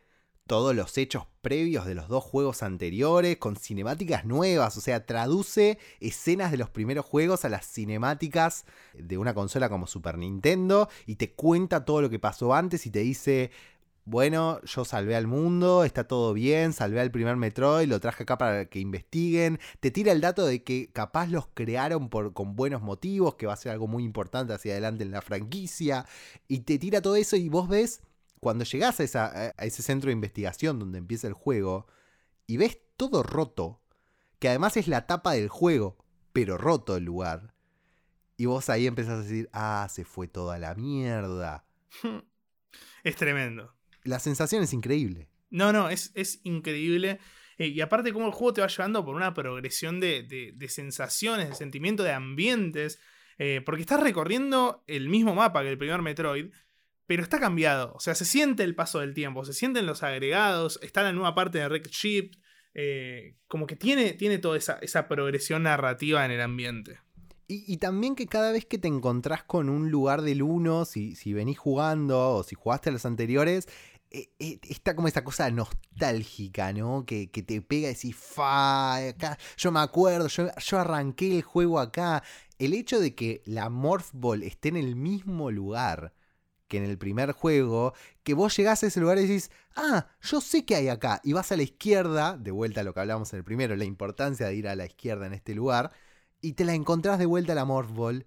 [0.47, 5.77] todos los hechos previos de los dos juegos anteriores con cinemáticas nuevas, o sea, traduce
[5.99, 11.15] escenas de los primeros juegos a las cinemáticas de una consola como Super Nintendo y
[11.15, 13.51] te cuenta todo lo que pasó antes y te dice,
[14.05, 18.37] bueno, yo salvé al mundo, está todo bien, salvé al primer Metroid, lo traje acá
[18.37, 19.59] para que investiguen.
[19.79, 23.53] Te tira el dato de que capaz los crearon por, con buenos motivos, que va
[23.53, 26.05] a ser algo muy importante hacia adelante en la franquicia.
[26.47, 28.01] Y te tira todo eso y vos ves,
[28.39, 31.85] cuando llegás a, a ese centro de investigación donde empieza el juego,
[32.47, 33.81] y ves todo roto,
[34.39, 35.97] que además es la tapa del juego,
[36.33, 37.53] pero roto el lugar.
[38.35, 41.65] Y vos ahí empezás a decir, ah, se fue toda la mierda.
[43.03, 45.29] Es tremendo la sensación es increíble.
[45.49, 47.19] No, no, es, es increíble.
[47.57, 50.23] Eh, y aparte, cómo el juego te va llevando por una progresión de,
[50.55, 52.99] de, sensaciones, de sentimiento, de ambientes.
[53.37, 56.51] Eh, porque estás recorriendo el mismo mapa que el primer Metroid,
[57.05, 57.93] pero está cambiado.
[57.93, 61.35] O sea, se siente el paso del tiempo, se sienten los agregados, está la nueva
[61.35, 62.31] parte de Wreck Ship.
[62.73, 66.99] Eh, como que tiene, tiene toda esa, esa progresión narrativa en el ambiente.
[67.53, 71.33] Y, también que cada vez que te encontrás con un lugar del 1, si, si
[71.33, 73.67] venís jugando o si jugaste a los anteriores,
[74.11, 77.05] está como esa cosa nostálgica, ¿no?
[77.05, 81.79] Que, te pega y decís, fa, acá, yo me acuerdo, yo, yo, arranqué el juego
[81.79, 82.23] acá.
[82.59, 86.13] El hecho de que la Morph Ball esté en el mismo lugar
[86.71, 87.93] que en el primer juego,
[88.23, 91.33] que vos llegás a ese lugar y decís, ah, yo sé que hay acá, y
[91.33, 94.47] vas a la izquierda, de vuelta a lo que hablamos en el primero, la importancia
[94.47, 95.91] de ir a la izquierda en este lugar,
[96.39, 98.25] y te la encontrás de vuelta a la Morph Ball.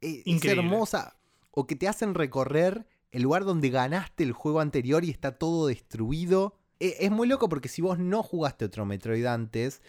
[0.00, 1.16] Eh, es hermosa.
[1.50, 5.68] O que te hacen recorrer el lugar donde ganaste el juego anterior y está todo
[5.68, 6.56] destruido.
[6.80, 9.82] E, es muy loco porque si vos no jugaste otro Metroid antes,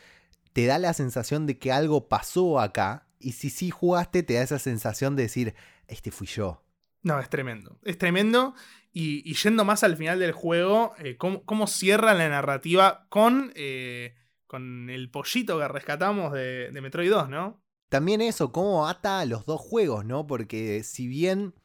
[0.53, 3.07] te da la sensación de que algo pasó acá.
[3.19, 5.55] Y si sí jugaste, te da esa sensación de decir,
[5.87, 6.61] este fui yo.
[7.01, 7.79] No, es tremendo.
[7.83, 8.53] Es tremendo.
[8.93, 14.13] Y, yendo más al final del juego, eh, cómo, cierra la narrativa con, eh,
[14.45, 17.59] con el pollito que rescatamos de, de Metroid 2, ¿no?
[17.89, 20.27] También eso, cómo ata a los dos juegos, ¿no?
[20.27, 21.55] Porque si bien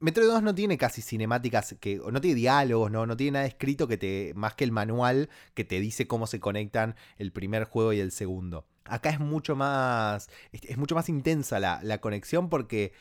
[0.00, 3.86] Metroid 2 no tiene casi cinemáticas, que, no tiene diálogos, no, no tiene nada escrito
[3.86, 7.92] que te, más que el manual que te dice cómo se conectan el primer juego
[7.92, 8.66] y el segundo.
[8.86, 12.94] Acá es mucho más, es, mucho más intensa la, la, conexión porque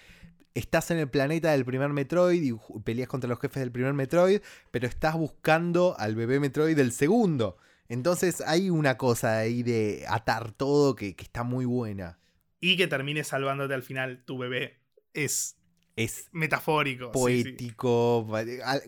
[0.53, 4.41] estás en el planeta del primer Metroid y peleas contra los jefes del primer Metroid,
[4.69, 7.55] pero estás buscando al bebé Metroid del segundo.
[7.87, 12.19] Entonces hay una cosa ahí de atar todo que, que está muy buena.
[12.59, 14.79] Y que termine salvándote al final tu bebé.
[15.13, 15.58] Es
[15.99, 17.11] es metafórico.
[17.11, 18.25] Poético.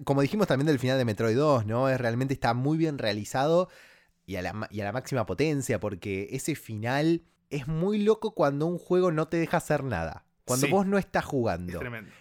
[0.06, 1.90] Como dijimos también del final de Metroid 2, ¿no?
[1.90, 3.70] Es realmente está muy bien realizado
[4.26, 9.28] y a, la, máxima potencia, porque ese final es muy loco cuando un juego no
[9.28, 10.26] te deja hacer nada.
[10.46, 11.74] Cuando vos no estás jugando.
[11.74, 12.12] Es tremendo.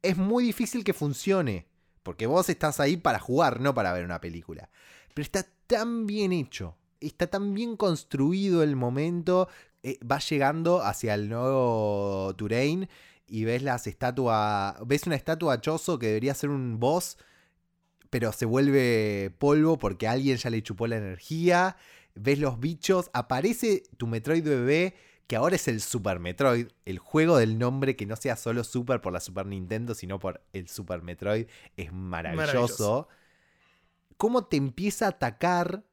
[0.00, 1.66] Es muy difícil que funcione.
[2.02, 4.70] Porque vos estás ahí para jugar, no para ver una película.
[5.12, 6.78] Pero está tan bien hecho.
[7.00, 9.48] Está tan bien construido el momento
[9.82, 12.88] eh, vas llegando hacia el nuevo Turain
[13.28, 14.76] y ves las estatuas.
[14.86, 17.18] Ves una estatua chozo que debería ser un boss,
[18.10, 21.76] pero se vuelve polvo porque alguien ya le chupó la energía.
[22.14, 24.96] Ves los bichos, aparece tu Metroid bebé,
[25.28, 29.00] que ahora es el Super Metroid, el juego del nombre que no sea solo Super
[29.00, 32.46] por la Super Nintendo, sino por el Super Metroid, es maravilloso.
[32.46, 33.08] Maravilloso.
[34.16, 35.84] Cómo te empieza a atacar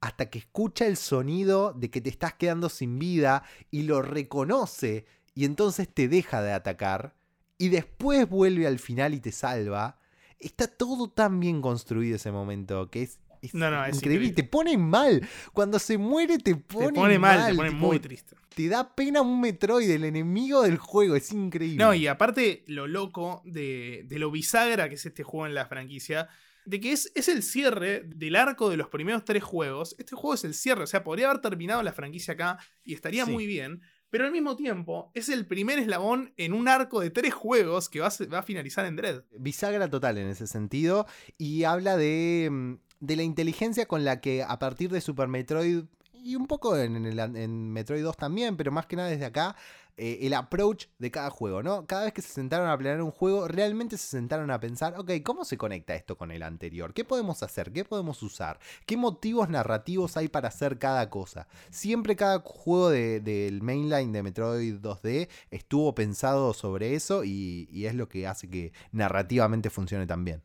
[0.00, 5.04] hasta que escucha el sonido de que te estás quedando sin vida y lo reconoce
[5.34, 7.14] y entonces te deja de atacar
[7.58, 9.98] y después vuelve al final y te salva.
[10.38, 14.30] Está todo tan bien construido ese momento que es, es No, no, es increíble.
[14.30, 15.26] Te pone mal.
[15.52, 18.36] Cuando se muere te pone, Te pone mal, te pone tipo, muy triste.
[18.54, 21.14] Te da pena un Metroid, el enemigo del juego.
[21.14, 21.76] Es increíble.
[21.82, 25.66] No, y aparte lo loco de, de lo bisagra que es este juego en la
[25.66, 26.28] franquicia,
[26.64, 29.94] de que es, es el cierre del arco de los primeros tres juegos.
[29.98, 33.24] Este juego es el cierre, o sea, podría haber terminado la franquicia acá y estaría
[33.26, 33.30] Sí.
[33.30, 37.32] muy bien, pero al mismo tiempo es el primer eslabón en un arco de tres
[37.32, 39.22] juegos que va a, finalizar en Dread.
[39.38, 41.06] bisagra total en ese sentido
[41.38, 45.84] y habla de, mm, de la inteligencia con la que a partir de Super Metroid
[46.22, 49.56] y un poco en, el- en Metroid 2 también, pero más que nada desde acá,
[49.96, 51.86] eh, el approach de cada juego, ¿no?
[51.86, 55.10] Cada vez que se sentaron a planear un juego, realmente se sentaron a pensar, ok,
[55.22, 56.94] ¿cómo se conecta esto con el anterior?
[56.94, 57.70] ¿Qué podemos hacer?
[57.72, 58.58] ¿Qué podemos usar?
[58.86, 61.46] ¿Qué motivos narrativos hay para hacer cada cosa?
[61.70, 67.94] Siempre cada juego de- del mainline de Metroid 2D estuvo pensado sobre eso y, es
[67.94, 70.42] lo que hace que narrativamente funcione tan bien.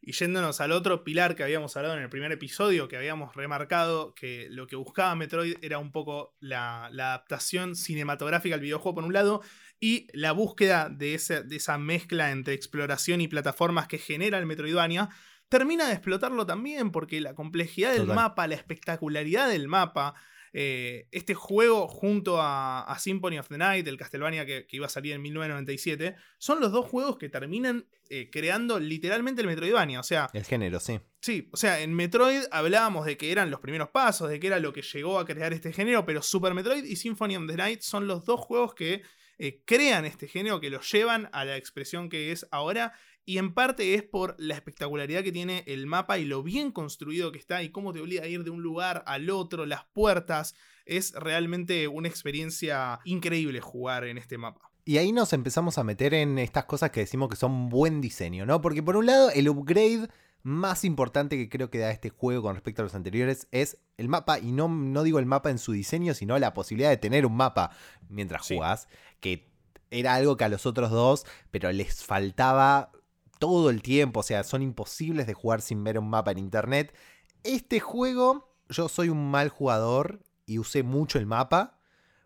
[0.00, 4.14] Y yéndonos al otro pilar que habíamos hablado en el primer episodio, que habíamos remarcado
[4.14, 9.04] que lo que buscaba Metroid era un poco la, la adaptación cinematográfica al videojuego por
[9.04, 9.42] un lado
[9.80, 14.46] y la búsqueda de, ese- de esa mezcla entre exploración y plataformas que genera el
[14.46, 15.08] Metroidvania,
[15.48, 18.16] termina de explotarlo también porque la complejidad del Total.
[18.16, 20.14] mapa, la espectacularidad del mapa,
[20.58, 24.86] eh, este juego junto a, a Symphony of the Night, el Castlevania que, que iba
[24.86, 30.00] a salir en 1997, son los dos juegos que terminan eh, creando literalmente el Metroidvania.
[30.00, 30.98] O sea, El género, sí.
[31.20, 34.58] sí, o sea, en Metroid hablábamos de que eran los primeros pasos, de que era
[34.58, 37.82] lo que llegó a crear este género, pero Super Metroid y Symphony of the Night
[37.82, 39.02] son los dos juegos que
[39.36, 42.94] eh, crean este género, que lo llevan a la expresión que es ahora.
[43.28, 47.32] Y en parte es por la espectacularidad que tiene el mapa y lo bien construido
[47.32, 50.54] que está y cómo te obliga a ir de un lugar al otro, las puertas.
[50.84, 54.70] Es realmente una experiencia increíble jugar en este mapa.
[54.84, 58.46] Y ahí nos empezamos a meter en estas cosas que decimos que son buen diseño,
[58.46, 58.60] ¿no?
[58.60, 60.08] Porque por un lado, el upgrade
[60.44, 64.08] más importante que creo que da este juego con respecto a los anteriores es el
[64.08, 67.26] mapa, y no, no digo el mapa en su diseño, sino la posibilidad de tener
[67.26, 67.72] un mapa
[68.08, 68.54] mientras Sí.
[68.54, 68.86] jugás,
[69.18, 69.48] que
[69.90, 72.92] era algo que a los otros dos, pero les faltaba
[73.38, 76.94] todo el tiempo, o sea, son imposibles de jugar sin ver un mapa en internet.
[77.42, 81.78] Este juego, yo soy un mal jugador y usé mucho el mapa.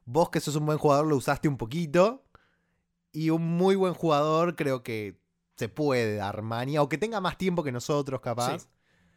[0.04, 2.24] Vos que sos un buen jugador lo usaste un poquito.
[3.12, 5.20] Y un muy buen jugador creo que
[5.56, 8.60] se puede dar manía, o que tenga más tiempo que nosotros capaz.
[8.60, 8.66] Sí.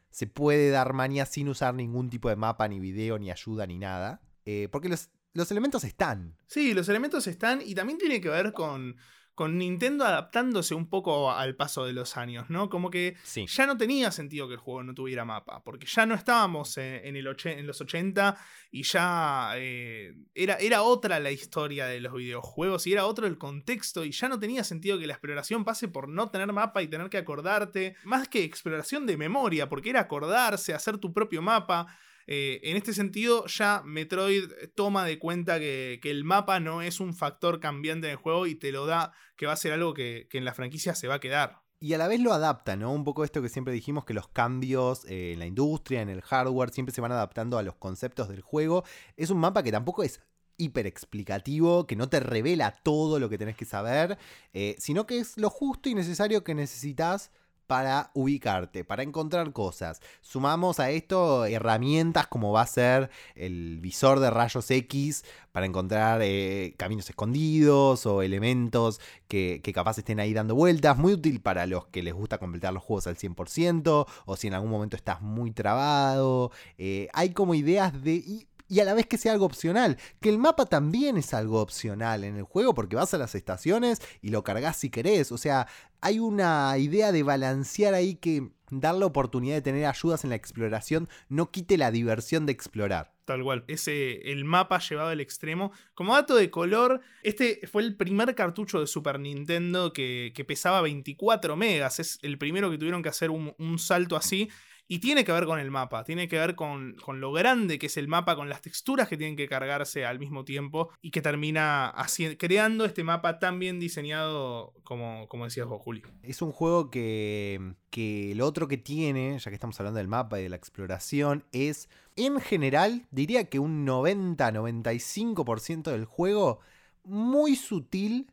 [0.09, 3.77] Se puede dar manía sin usar ningún tipo de mapa, ni video, ni ayuda, ni
[3.77, 4.21] nada.
[4.45, 6.37] Eh, porque los, los elementos están.
[6.47, 8.97] Sí, los elementos están y también tiene que ver con,
[9.35, 12.69] con Nintendo adaptándose un poco al paso de los años, ¿no?
[12.69, 13.47] Como que Sí.
[13.47, 17.05] ya no tenía sentido que el juego no tuviera mapa, porque ya no estábamos en,
[17.05, 18.37] en el oche- en los 80
[18.69, 23.37] y ya eh, era, era otra la historia de los videojuegos y era otro el
[23.37, 26.87] contexto y ya no tenía sentido que la exploración pase por no tener mapa y
[26.87, 31.87] tener que acordarte, más que exploración de memoria, porque era acordarse, hacer tu propio mapa.
[32.27, 37.13] Eh, en este sentido, ya Metroid toma de cuenta que, el mapa no es un
[37.13, 40.27] factor cambiante en el juego y te lo da que va a ser algo que,
[40.31, 41.61] en la franquicia se va a quedar.
[41.79, 42.93] Y a la vez lo adapta, ¿no?
[42.93, 46.21] Un poco esto que siempre dijimos, que los cambios eh, en la industria, en el
[46.21, 48.85] hardware, siempre se van adaptando a los conceptos del juego.
[49.17, 50.21] Es un mapa que tampoco es
[50.57, 54.17] hiper explicativo, que no te revela todo lo que tenés que saber,
[54.53, 57.31] eh, sino que es lo justo y necesario que necesitas
[57.67, 60.01] para ubicarte, para encontrar cosas.
[60.21, 66.21] Sumamos a esto herramientas como va a ser el visor de rayos X para encontrar
[66.23, 70.97] eh, caminos escondidos o elementos que, que capaz estén ahí dando vueltas.
[70.97, 74.53] Muy útil para los que les gusta completar los juegos al 100% o si en
[74.53, 76.51] algún momento estás muy trabado.
[76.77, 78.47] Eh, hay como ideas de...
[78.73, 79.97] y- a la vez que sea algo opcional.
[80.19, 84.01] Que el mapa también es algo opcional en el juego porque vas a las estaciones
[84.21, 85.31] y lo cargas si querés.
[85.31, 85.67] O sea,
[86.01, 90.35] hay una idea de balancear ahí que dar la oportunidad de tener ayudas en la
[90.35, 93.13] exploración no quite la diversión de explorar.
[93.25, 93.63] Tal cual.
[93.67, 95.71] Ese, el mapa llevado al extremo.
[95.93, 101.55] Como dato de color, este fue el primer cartucho de Super Nintendo que, pesaba 24
[101.55, 101.99] megas.
[101.99, 104.49] Es el primero que tuvieron que hacer un salto así.
[104.87, 107.87] Y tiene que ver con el mapa, tiene que ver con, con, lo grande que
[107.87, 111.21] es el mapa, con las texturas que tienen que cargarse al mismo tiempo y que
[111.21, 111.93] termina
[112.37, 116.03] creando este mapa tan bien diseñado como, como decías vos, Juli.
[116.21, 120.39] Es un juego que, que lo otro que tiene, ya que estamos hablando del mapa
[120.39, 126.59] y de la exploración, es en general, diría que un 90-95% del juego
[127.03, 128.31] muy sutil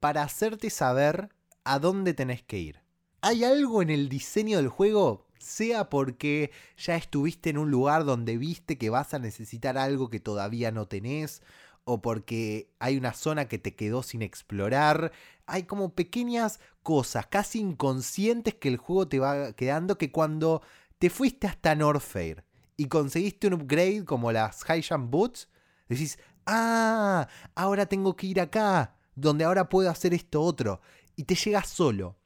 [0.00, 1.30] para hacerte saber
[1.64, 2.80] a dónde tenés que ir.
[3.22, 8.36] Hay algo en el diseño del juego, sea porque ya estuviste en un lugar donde
[8.36, 11.42] viste que vas a necesitar algo que todavía no tenés,
[11.84, 15.12] o porque hay una zona que te quedó sin explorar.
[15.46, 20.62] Hay como pequeñas cosas casi inconscientes que el juego te va quedando que cuando
[20.98, 22.44] te fuiste hasta Norfair
[22.76, 25.48] y conseguiste un upgrade como las High Jump Boots,
[25.88, 30.80] decís, ah, ahora tengo que ir acá, donde ahora puedo hacer esto otro.
[31.16, 32.16] Y te llegas solo.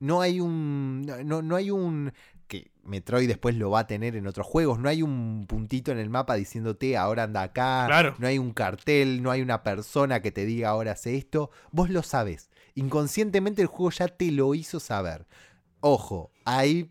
[0.00, 1.02] No hay un.
[1.24, 2.12] No, no hay un.
[2.48, 4.78] Que Metroid después lo va a tener en otros juegos.
[4.78, 7.84] No hay un puntito en el mapa diciéndote ahora anda acá.
[7.86, 8.16] Claro.
[8.18, 11.50] No hay un cartel, no hay una persona que te diga ahora hace esto.
[11.70, 12.50] Vos lo sabes.
[12.74, 15.26] Inconscientemente el juego ya te lo hizo saber.
[15.80, 16.90] Ojo, hay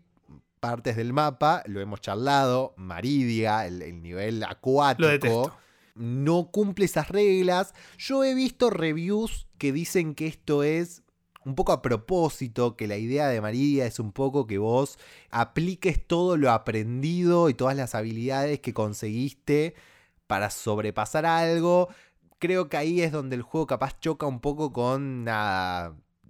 [0.60, 5.56] partes del mapa, lo hemos charlado, Maridia, el, nivel acuático,
[5.94, 7.74] no cumple esas reglas.
[7.96, 11.02] Yo he visto reviews que dicen que esto es
[11.48, 14.98] un poco a propósito, que la idea de Maridia es un poco que vos
[15.30, 19.74] apliques todo lo aprendido y todas las habilidades que conseguiste
[20.26, 21.88] para sobrepasar algo.
[22.38, 25.24] Creo que ahí es donde el juego capaz choca un poco con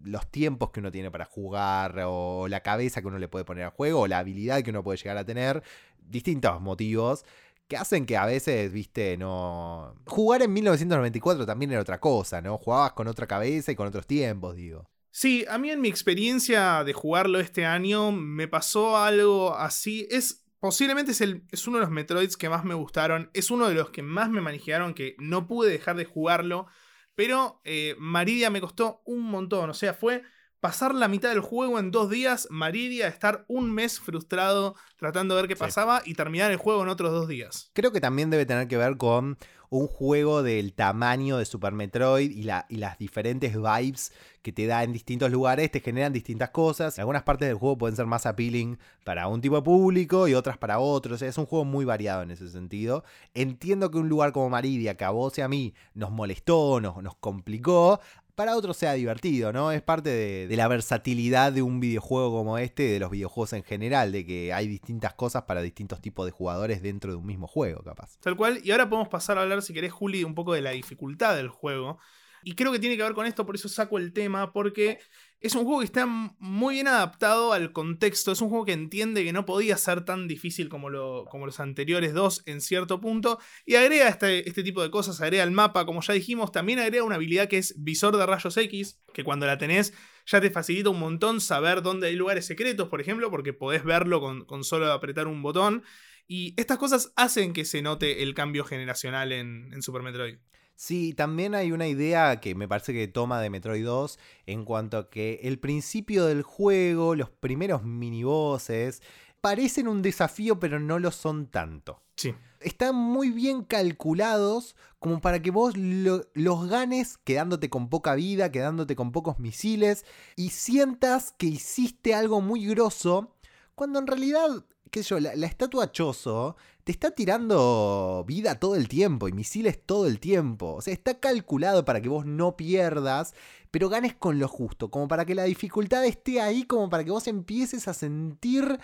[0.04, 3.64] los tiempos que uno tiene para jugar, o la cabeza que uno le puede poner
[3.64, 5.64] al juego, o la habilidad que uno puede llegar a tener,
[5.98, 7.24] distintos motivos
[7.68, 9.94] que hacen que a veces, viste, no...
[10.06, 12.56] Jugar en 1994 también era otra cosa, ¿no?
[12.58, 14.88] Jugabas con otra cabeza y con otros tiempos, digo.
[15.10, 20.06] Sí, a mí en mi experiencia de jugarlo este año me pasó algo así.
[20.10, 23.30] Es posiblemente es, el, es uno de los Metroids que más me gustaron.
[23.34, 26.66] Es uno de los que más me manejaron que no pude dejar de jugarlo.
[27.14, 29.70] Pero eh, Maridia me costó un montón.
[29.70, 30.22] O sea, fue
[30.60, 35.42] pasar la mitad del juego en dos días, Maridia, estar un mes frustrado tratando de
[35.42, 37.70] ver qué pasaba y terminar el juego en otros dos días.
[37.74, 39.38] Creo que también debe tener que ver con
[39.70, 44.12] un juego del tamaño de Super Metroid y, la, y las diferentes vibes
[44.42, 46.98] que te da en distintos lugares, te generan distintas cosas.
[46.98, 50.56] Algunas partes del juego pueden ser más appealing para un tipo de público y otras
[50.56, 51.20] para otros.
[51.22, 53.04] Es un juego muy variado en ese sentido.
[53.34, 57.16] Entiendo que un lugar como Maridia, que a vos y a mí nos molestó, nos
[57.16, 58.00] complicó,
[58.38, 59.72] para otros sea divertido, ¿no?
[59.72, 64.12] Es parte de, la versatilidad de un videojuego como este, de los videojuegos en general,
[64.12, 67.82] de que hay distintas cosas para distintos tipos de jugadores dentro de un mismo juego,
[67.82, 68.16] capaz.
[68.20, 70.70] Tal cual, y ahora podemos pasar a hablar, si querés, Juli, un poco de la
[70.70, 71.98] dificultad del juego.
[72.44, 75.00] Y creo que tiene que ver con esto, por eso saco el tema, porque
[75.40, 78.32] es un juego que está muy bien adaptado al contexto.
[78.32, 81.60] Es un juego que entiende que no podía ser tan difícil como, lo, como los
[81.60, 83.38] anteriores dos en cierto punto.
[83.64, 86.50] Y agrega este, este, tipo de cosas, agrega el mapa, como ya dijimos.
[86.50, 89.94] También agrega una habilidad que es visor de rayos X, que cuando la tenés
[90.26, 94.20] ya te facilita un montón saber dónde hay lugares secretos, por ejemplo, porque podés verlo
[94.20, 95.84] con, con solo apretar un botón.
[96.26, 100.36] Y estas cosas hacen que se note el cambio generacional en, en Super Metroid.
[100.80, 104.16] Sí, también hay una idea que me parece que toma de Metroid 2
[104.46, 109.02] en cuanto a que el principio del juego, los primeros minibosses,
[109.40, 112.00] parecen un desafío pero no lo son tanto.
[112.14, 112.32] Sí.
[112.60, 118.94] Están muy bien calculados como para que vos los ganes quedándote con poca vida, quedándote
[118.94, 120.04] con pocos misiles
[120.36, 123.34] y sientas que hiciste algo muy grosso
[123.74, 129.32] cuando en realidad yo, la, estatua Chozo te está tirando vida todo el tiempo y
[129.32, 130.74] misiles todo el tiempo.
[130.74, 133.34] O sea, está calculado para que vos no pierdas,
[133.70, 137.10] pero ganes con lo justo, como para que la dificultad esté ahí, como para que
[137.10, 138.78] vos empieces a sentir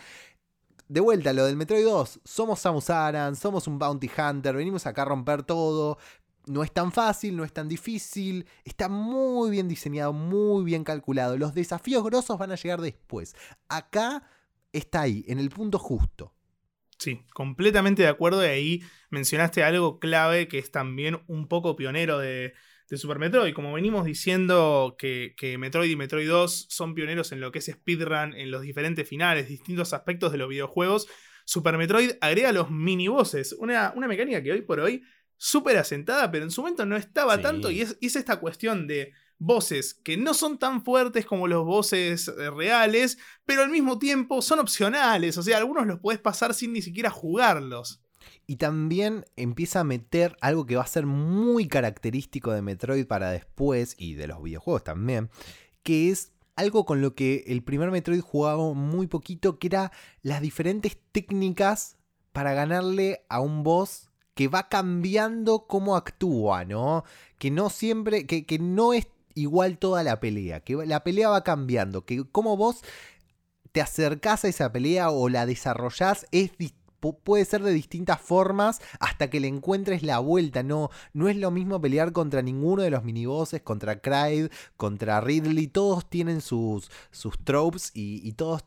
[0.88, 5.02] de vuelta, lo del Metroid 2, somos Samus Aran, somos un Bounty Hunter, venimos acá
[5.02, 5.98] a romper todo.
[6.46, 11.38] No es tan fácil, no es tan difícil, está muy bien diseñado, muy bien calculado.
[11.38, 13.34] Los desafíos grosos van a llegar después.
[13.68, 14.22] Acá
[14.74, 16.34] está ahí, en el punto justo.
[16.98, 18.42] Sí, completamente de acuerdo.
[18.42, 22.54] Y ahí mencionaste algo clave que es también un poco pionero de,
[22.90, 23.54] Super Metroid.
[23.54, 28.34] Como venimos diciendo que, Metroid y Metroid 2 son pioneros en lo que es speedrun,
[28.34, 31.08] en los diferentes finales, distintos aspectos de los videojuegos,
[31.44, 33.52] Super Metroid agrega los mini bosses.
[33.52, 35.02] Una, una mecánica que hoy por hoy
[35.36, 37.70] súper asentada, pero en su momento no estaba tanto.
[37.70, 41.64] Y es, y es esta cuestión de voces que no son tan fuertes como los
[41.64, 46.54] voces eh, reales, pero al mismo tiempo son opcionales, o sea, algunos los puedes pasar
[46.54, 48.00] sin ni siquiera jugarlos.
[48.46, 53.30] Y también empieza a meter algo que va a ser muy característico de Metroid para
[53.30, 55.30] después, y de los videojuegos también,
[55.82, 60.40] que es algo con lo que el primer Metroid jugaba muy poquito, que era las
[60.40, 61.96] diferentes técnicas
[62.32, 67.04] para ganarle a un boss que va cambiando cómo actúa, ¿no?
[67.38, 71.44] Que no siempre, que, que no es igual toda la pelea, que la pelea va
[71.44, 72.82] cambiando, que como vos
[73.72, 76.52] te acercás a esa pelea o la desarrollás es
[77.12, 80.62] puede ser de distintas formas hasta que le encuentres la vuelta.
[80.62, 85.66] No, no es lo mismo pelear contra ninguno de los minibosses, contra Clyde, contra Ridley.
[85.66, 88.64] Todos tienen sus, sus tropes y, y todos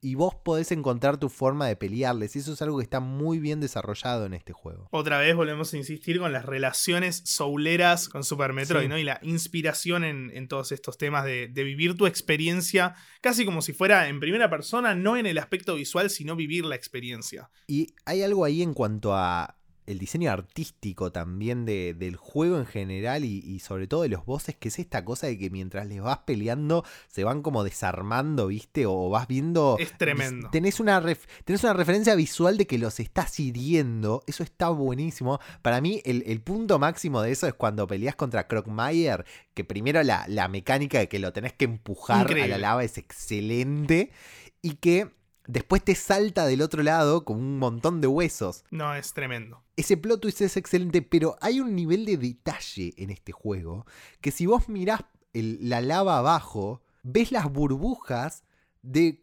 [0.00, 2.36] y vos podés encontrar tu forma de pelearles.
[2.36, 4.88] Y eso es algo que está muy bien desarrollado en este juego.
[4.90, 8.98] Otra vez volvemos a insistir con las relaciones souleras con Super Metroid, ¿no?
[8.98, 13.72] Y la inspiración en, todos estos temas de, de, vivir tu experiencia casi como si
[13.72, 17.50] fuera en primera persona, no en el aspecto visual, sino vivir la experiencia.
[17.66, 19.57] Y hay algo ahí en cuanto a
[19.88, 24.54] el diseño artístico también de, del juego en general y, sobre todo de los bosses,
[24.54, 28.84] que es esta cosa de que mientras les vas peleando se van como desarmando, ¿viste?
[28.84, 29.76] O vas viendo...
[29.78, 30.50] Es tremendo.
[30.50, 31.02] Tenés una,
[31.44, 35.40] tenés una referencia visual de que los estás hiriendo, eso está buenísimo.
[35.62, 39.24] Para mí el, punto máximo de eso es cuando peleas contra Crockmeyer,
[39.54, 42.98] que primero la, la mecánica de que lo tenés que empujar a la lava es
[42.98, 44.10] excelente
[44.60, 45.17] y que
[45.48, 48.64] después te salta del otro lado con un montón de huesos.
[48.70, 49.64] No, es tremendo.
[49.76, 53.86] Ese plot twist es excelente, pero hay un nivel de detalle en este juego
[54.20, 55.00] que si vos mirás
[55.32, 58.44] la lava abajo, ves las burbujas
[58.82, 59.20] de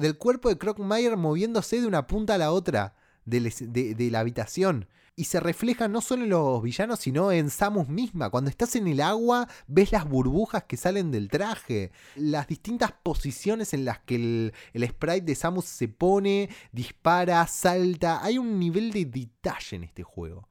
[0.00, 2.94] del cuerpo de Crockmeyer moviéndose de una punta a la otra
[3.24, 4.88] de la habitación
[5.18, 8.30] y se refleja no solo en los villanos, sino en Samus misma.
[8.30, 13.74] Cuando estás en el agua, ves las burbujas que salen del traje, las distintas posiciones
[13.74, 18.24] en las que el, sprite de Samus se pone, dispara, salta.
[18.24, 20.48] Hay un nivel de detalle en este juego.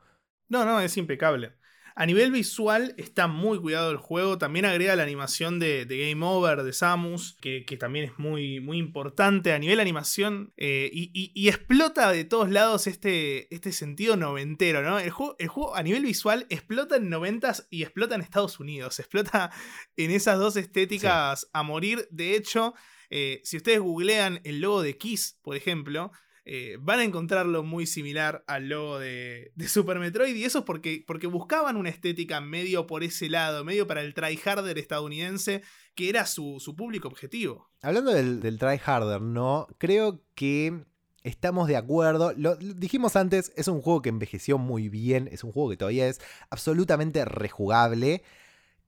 [0.50, 1.54] No, no, es impecable.
[2.00, 4.38] A nivel visual está muy cuidado el juego.
[4.38, 9.52] También agrega la animación de, Game Over de Samus, que, también es muy, muy importante.
[9.52, 15.00] A nivel animación eh, y, explota de todos lados este, este sentido noventero, ¿no?
[15.00, 19.00] El juego, a nivel visual explota en noventas y explota en Estados Unidos.
[19.00, 19.50] Explota
[19.96, 22.08] en esas dos estéticas a morir.
[22.12, 22.76] De hecho,
[23.10, 26.12] eh, si ustedes googlean el logo de Kiss, por ejemplo,
[26.50, 30.34] eh, van a encontrarlo muy similar al logo de, Super Metroid.
[30.34, 34.14] Y eso es porque, porque buscaban una estética medio por ese lado, medio para el
[34.14, 35.62] tryharder estadounidense,
[35.94, 37.70] que era su, público objetivo.
[37.82, 39.68] Hablando del, del tryharder, ¿no?
[39.78, 40.86] Creo que
[41.24, 42.32] estamos de acuerdo.
[42.38, 46.08] Lo, dijimos antes, es un juego que envejeció muy bien, es un juego que todavía
[46.08, 48.24] es absolutamente rejugable.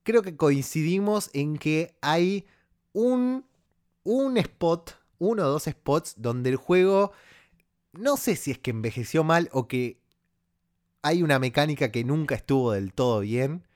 [0.02, 2.46] Creo que coincidimos en que hay
[2.94, 3.44] un,
[4.02, 7.12] un spot, uno o dos spots donde el juego
[7.92, 10.00] no sé si es que envejeció mal o que
[11.02, 13.66] hay una mecánica que nunca estuvo del todo bien.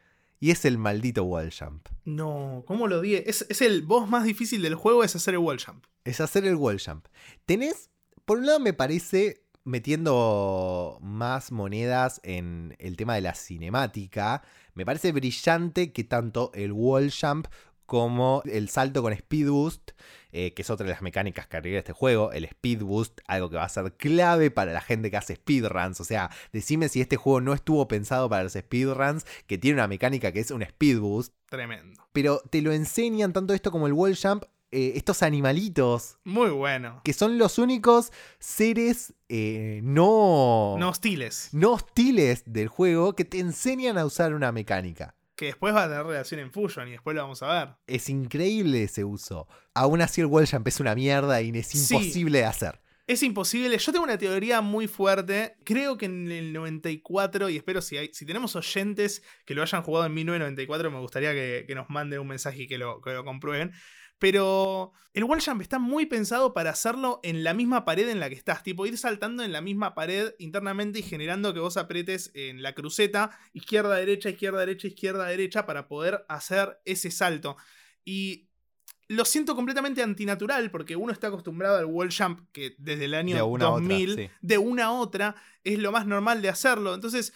[0.40, 1.88] Y es el maldito wall jump.
[2.04, 3.14] No, ¿cómo lo di?
[3.14, 5.86] Es, el boss más difícil del juego, es hacer el wall jump.
[6.04, 7.06] Es hacer el wall jump.
[7.46, 7.88] Tenés,
[8.26, 14.42] por un lado me parece, metiendo más monedas en el tema de la cinemática,
[14.74, 17.46] me parece brillante que tanto el wall jump
[17.86, 19.92] como el salto con speed boost
[20.36, 23.50] eh, que es otra de las mecánicas que agrega este juego, el Speed Boost, algo
[23.50, 26.00] que va a ser clave para la gente que hace speedruns.
[26.00, 29.86] O sea, decime si este juego no estuvo pensado para los speedruns, que tiene una
[29.86, 31.32] mecánica que es un Speed Boost.
[31.48, 32.08] Tremendo.
[32.12, 36.18] Pero te lo enseñan tanto esto como el Wall Jump eh, estos animalitos.
[36.24, 37.00] Muy bueno.
[37.04, 38.10] Que son los únicos
[38.40, 40.74] seres eh, no.
[40.80, 41.50] No hostiles.
[41.52, 45.88] No hostiles del juego que te enseñan a usar una mecánica que después va a
[45.88, 47.74] tener relación en Fusion y después lo vamos a ver.
[47.86, 49.48] Es increíble ese uso.
[49.74, 52.80] Aún así el Wall Jump es una mierda y es imposible de hacer.
[53.06, 53.76] Es imposible.
[53.76, 55.56] Yo tengo una teoría muy fuerte.
[55.64, 59.82] Creo que en el 94, y espero si, hay, si tenemos oyentes que lo hayan
[59.82, 63.24] jugado en 1994, me gustaría que, nos manden un mensaje y que lo, que lo
[63.24, 63.72] comprueben.
[64.18, 68.28] Pero el wall jump está muy pensado para hacerlo en la misma pared en la
[68.28, 68.62] que estás.
[68.62, 72.74] Tipo, ir saltando en la misma pared internamente y generando que vos apretes en la
[72.74, 77.56] cruceta izquierda, derecha, izquierda, derecha, izquierda, derecha para poder hacer ese salto.
[78.04, 78.48] Y
[79.06, 83.36] lo siento completamente antinatural porque uno está acostumbrado al wall jump que desde el año
[83.36, 86.92] 2000, de una a otra, es lo más normal de hacerlo.
[86.92, 87.32] Entonces,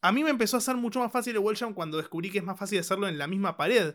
[0.00, 2.38] a mí me empezó a ser mucho más fácil el wall jump cuando descubrí que
[2.38, 3.94] es más fácil hacerlo en la misma pared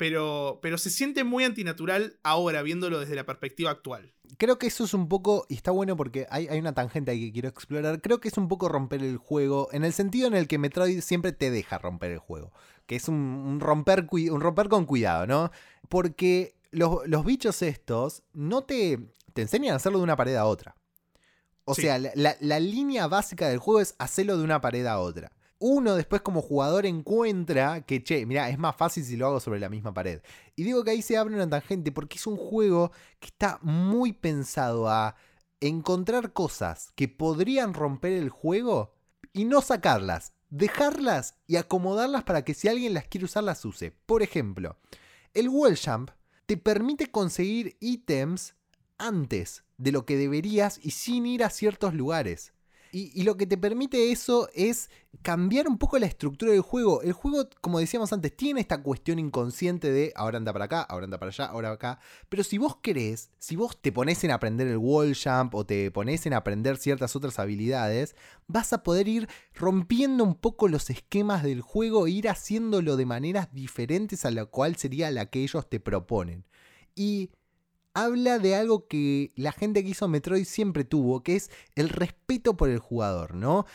[0.00, 4.14] pero, pero se siente muy antinatural ahora, viéndolo desde la perspectiva actual.
[4.38, 7.32] Creo que eso es un poco, y está bueno porque hay, una tangente ahí que
[7.32, 10.48] quiero explorar, creo que es un poco romper el juego, en el sentido en el
[10.48, 12.50] que Metroid siempre te deja romper el juego,
[12.86, 15.50] que es un, romper, un romper con cuidado, ¿no?
[15.90, 19.00] Porque los, bichos estos no te,
[19.34, 20.76] te enseñan a hacerlo de una pared a otra.
[21.66, 25.30] O sea, la, la, línea básica del juego es hacerlo de una pared a otra.
[25.60, 29.60] Uno después como jugador encuentra que, che, mira, es más fácil si lo hago sobre
[29.60, 30.22] la misma pared.
[30.56, 32.90] Y digo que ahí se abre una tangente porque es un juego
[33.20, 35.14] que está muy pensado a
[35.60, 38.94] encontrar cosas que podrían romper el juego
[39.34, 43.92] y no sacarlas, dejarlas y acomodarlas para que si alguien las quiere usar las use.
[44.06, 44.78] Por ejemplo,
[45.34, 46.10] el wall jump
[46.46, 48.54] te permite conseguir ítems
[48.96, 52.54] antes de lo que deberías y sin ir a ciertos lugares.
[52.92, 54.90] Y, lo que te permite eso es
[55.22, 57.02] cambiar un poco la estructura del juego.
[57.02, 61.04] El juego, como decíamos antes, tiene esta cuestión inconsciente de ahora anda para acá, ahora
[61.04, 62.00] anda para allá, ahora acá.
[62.28, 65.90] Pero si vos querés, si vos te pones en aprender el wall jump o te
[65.92, 68.16] pones en aprender ciertas otras habilidades,
[68.48, 73.06] vas a poder ir rompiendo un poco los esquemas del juego e ir haciéndolo de
[73.06, 76.44] maneras diferentes a la cual sería la que ellos te proponen.
[76.96, 77.30] Y
[77.94, 82.56] habla de algo que la gente que hizo Metroid siempre tuvo, que es el respeto
[82.56, 83.66] por el jugador, ¿no?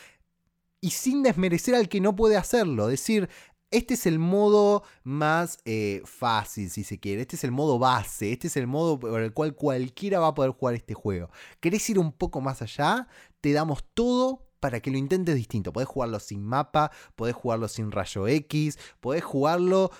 [0.80, 3.28] Y sin desmerecer al que no puede hacerlo, decir,
[3.70, 7.22] este es el modo más eh, fácil, si se quiere.
[7.22, 8.32] Este es el modo base.
[8.32, 11.30] Este es el modo por el cual cualquiera va a poder jugar este juego.
[11.60, 13.08] ¿Querés ir un poco más allá?
[13.40, 15.72] Te damos todo para que lo intentes distinto.
[15.72, 19.90] Podés jugarlo sin mapa, podés jugarlo sin rayo X, podés jugarlo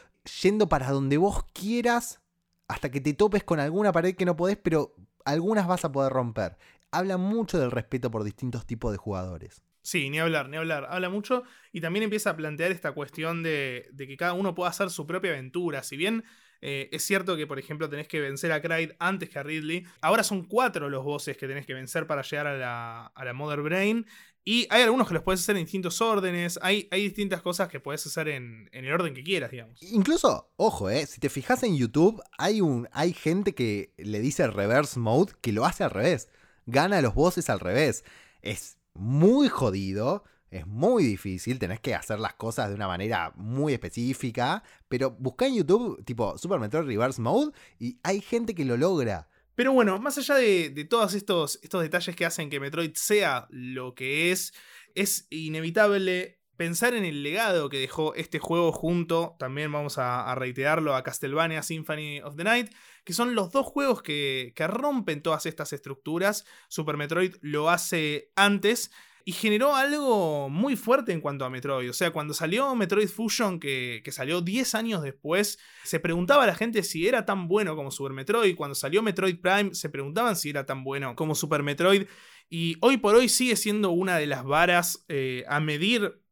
[0.43, 2.21] yendo para donde vos quieras
[2.69, 4.95] hasta que te topes con alguna pared que no podés, pero
[5.25, 6.57] algunas vas a poder romper.
[6.91, 9.63] Habla mucho del respeto por distintos tipos de jugadores.
[9.83, 10.87] Sí, ni hablar, ni hablar.
[10.91, 14.91] Habla mucho y también empieza a plantear esta cuestión de, que cada uno pueda hacer
[14.91, 15.85] su propia aventura.
[15.85, 16.25] Si bien
[16.61, 19.87] eh, es cierto que, por ejemplo, tenés que vencer a Clyde antes que a Ridley,
[20.01, 23.33] ahora son cuatro los bosses que tenés que vencer para llegar a la, a la
[23.33, 24.07] Mother Brain.
[24.49, 27.81] Y hay algunos que los puedes hacer en distintos órdenes, hay, hay distintas cosas que
[27.81, 29.83] puedes hacer en, el orden que quieras, digamos.
[29.83, 34.47] Incluso, ojo, eh, si te fijas en YouTube, hay, un, hay gente que le dice
[34.47, 36.29] reverse mode que lo hace al revés.
[36.65, 38.05] Gana los bosses al revés.
[38.41, 40.23] Es muy jodido,
[40.53, 45.49] es muy difícil, tenés que hacer las cosas de una manera muy específica, pero busca
[45.49, 49.29] en YouTube tipo Super Metroid Reverse Mode y hay gente que lo logra.
[49.57, 54.31] Pero bueno, más allá de, todos estos, detalles que hacen que Metroid sea lo que
[54.31, 54.53] es,
[54.95, 60.95] es inevitable pensar en el legado que dejó este juego junto, también vamos a, reiterarlo,
[60.95, 62.71] a Castlevania Symphony of the Night,
[63.05, 66.45] que son los dos juegos que rompen todas estas estructuras.
[66.69, 68.91] Super Metroid lo hace antes
[69.29, 71.91] y generó algo muy fuerte en cuanto a Metroid.
[71.91, 76.55] O sea, cuando salió Metroid Fusion, que, salió 10 años después, se preguntaba a la
[76.55, 78.55] gente si era tan bueno como Super Metroid.
[78.55, 82.07] Cuando salió Metroid Prime, se preguntaban si era tan bueno como Super Metroid.
[82.49, 86.23] Y hoy por hoy sigue siendo una de las varas eh, a medir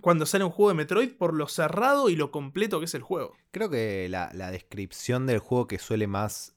[0.00, 3.02] cuando sale un juego de Metroid por lo cerrado y lo completo que es el
[3.02, 3.34] juego.
[3.50, 6.54] Creo que la, la descripción del juego que suele más,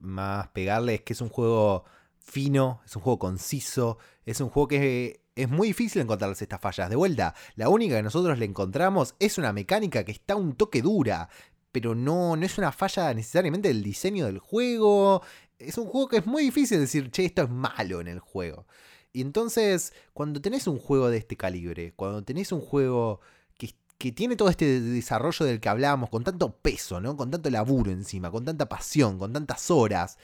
[0.00, 1.84] más pegarle es que es un juego
[2.28, 6.90] fino, es un juego conciso, es un juego que es muy difícil encontrarles estas fallas.
[6.90, 10.82] De vuelta, la única que nosotros le encontramos es una mecánica que está un toque
[10.82, 11.28] dura,
[11.72, 15.22] pero no, no es una falla necesariamente del diseño del juego.
[15.58, 18.66] Es un juego que es muy difícil decir, che, esto es malo en el juego.
[19.12, 23.20] Y entonces, cuando tenés un juego de este calibre, cuando tenés un juego
[23.56, 27.16] que, que tiene todo este desarrollo del que hablábamos, con tanto peso, ¿no?
[27.16, 30.18] Con tanto laburo encima, con tanta pasión, con tantas horas,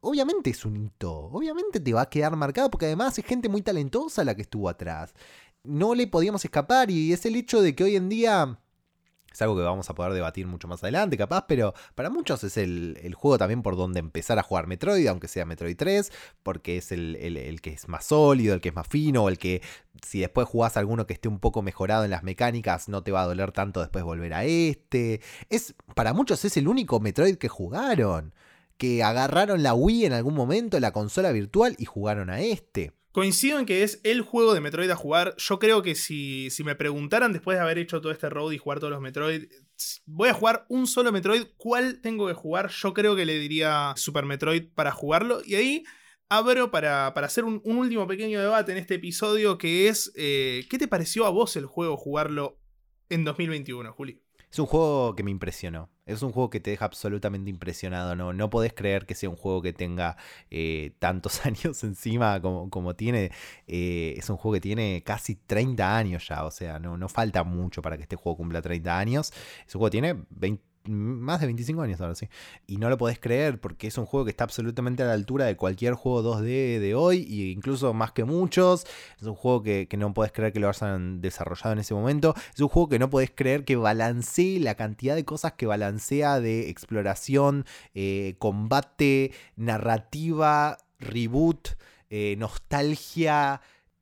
[0.00, 3.62] obviamente es un hito, obviamente te va a quedar marcado porque además es gente muy
[3.62, 5.14] talentosa la que estuvo atrás.
[5.62, 8.58] No le podíamos escapar y es el hecho de que hoy en día...
[9.30, 12.56] Es algo que vamos a poder debatir mucho más adelante, capaz, pero para muchos es
[12.56, 16.10] el, juego también por donde empezar a jugar Metroid, aunque sea Metroid 3,
[16.42, 19.62] porque es el, el, que es más sólido, el que es más fino, el que
[20.04, 23.22] si después jugás alguno que esté un poco mejorado en las mecánicas, no te va
[23.22, 25.20] a doler tanto después volver a este.
[25.48, 28.34] Es, para muchos es el único Metroid que jugaron
[28.80, 32.94] que agarraron la Wii en algún momento, la consola virtual, y jugaron a este.
[33.12, 35.34] Coincido en que es el juego de Metroid a jugar.
[35.36, 38.58] Yo creo que si, si me preguntaran después de haber hecho todo este road y
[38.58, 39.50] jugar todos los Metroid,
[40.06, 42.70] voy a jugar un solo Metroid, ¿cuál tengo que jugar?
[42.70, 45.42] Yo creo que le diría Super Metroid para jugarlo.
[45.44, 45.84] Y ahí
[46.30, 50.88] abro para, hacer un, último pequeño debate en este episodio que es, eh, ¿qué te
[50.88, 52.58] pareció a vos el juego jugarlo
[53.10, 54.22] en 2021, Juli?
[54.50, 55.90] Es un juego que me impresionó.
[56.10, 58.16] Es un juego que te deja absolutamente impresionado.
[58.16, 60.16] No, no podés creer que sea un juego que tenga
[60.50, 63.30] eh, tantos años encima como, como tiene.
[63.66, 66.44] Eh, es un juego que tiene casi 30 años ya.
[66.44, 69.32] O sea, no, no falta mucho para que este juego cumpla 30 años.
[69.66, 72.28] Es un juego que tiene 20 más de 25 años ahora sí.
[72.66, 75.46] Y no lo podés creer porque es un juego que está absolutamente a la altura
[75.46, 78.86] de cualquier juego 2D de hoy, e incluso más que muchos.
[79.20, 82.34] Es un juego que, no podés creer que lo hayan desarrollado en ese momento.
[82.54, 86.40] Es un juego que no podés creer que balancee la cantidad de cosas que balancea
[86.40, 87.64] de exploración,
[87.94, 91.68] eh, combate, narrativa, reboot,
[92.10, 93.60] eh, nostalgia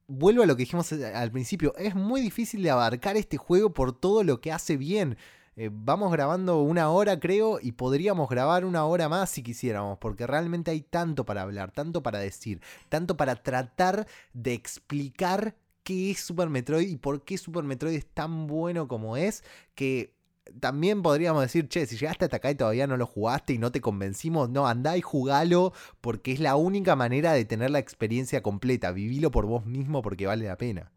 [0.09, 3.93] vuelvo a lo que dijimos al principio, es muy difícil de abarcar este juego por
[3.93, 5.17] todo lo que hace bien.
[5.61, 10.25] Eh, vamos grabando una hora, creo, y podríamos grabar una hora más si quisiéramos, porque
[10.25, 16.21] realmente hay tanto para hablar, tanto para decir, tanto para tratar de explicar qué es
[16.21, 19.43] Super Metroid y por qué Super Metroid es tan bueno como es,
[19.75, 20.15] que
[20.61, 23.73] también podríamos decir, che, si llegaste hasta acá y todavía no lo jugaste y no
[23.73, 28.45] te convencimos, no, andá y jugalo porque es la única manera de tener la experiencia
[28.45, 28.93] completa.
[28.93, 30.93] Vivilo por vos mismo porque vale la pena.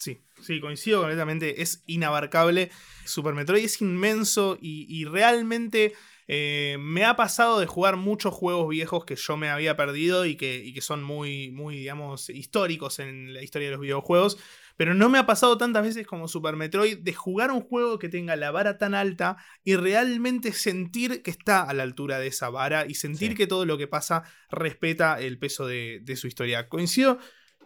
[0.00, 1.60] Sí, sí, coincido completamente.
[1.60, 2.70] Es inabarcable.
[3.04, 5.92] Super Metroid es inmenso y, realmente
[6.26, 10.36] eh, me ha pasado de jugar muchos juegos viejos que yo me había perdido y
[10.36, 14.38] que, y que son muy, muy, digamos, históricos en la historia de los videojuegos.
[14.78, 18.08] Pero no me ha pasado tantas veces como Super Metroid de jugar un juego que
[18.08, 22.48] tenga la vara tan alta y realmente sentir que está a la altura de esa
[22.48, 26.70] vara y sentir que todo lo que pasa respeta el peso de, su historia.
[26.70, 27.18] Coincido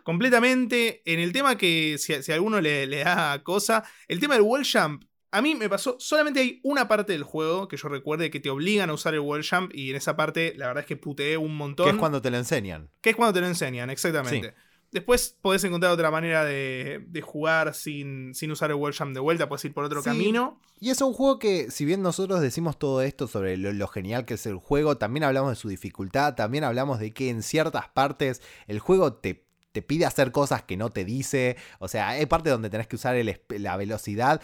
[0.05, 4.65] completamente en el tema que si, a alguno le, da cosa, el tema del wall
[4.65, 5.05] jump.
[5.33, 8.51] A mí me pasó, solamente hay una parte del juego que yo recuerde que te
[8.51, 11.37] obligan a usar el wall jump y en esa parte la verdad es que puteé
[11.37, 11.87] un montón.
[11.87, 12.91] Que es cuando te lo enseñan.
[13.01, 14.55] Que es cuando te lo enseñan, exactamente.
[14.95, 19.49] Después podés encontrar otra manera de, jugar sin, sin, usar el World Jump de vuelta,
[19.49, 20.61] puedes ir por otro camino.
[20.79, 24.35] Y es un juego que, si bien nosotros decimos todo esto sobre lo, genial que
[24.35, 28.41] es el juego, también hablamos de su dificultad, también hablamos de que en ciertas partes
[28.69, 29.44] el juego te,
[29.75, 31.57] te pide hacer cosas que no te dice.
[31.81, 33.17] O sea, hay partes donde tenés que usar
[33.49, 34.41] la velocidad.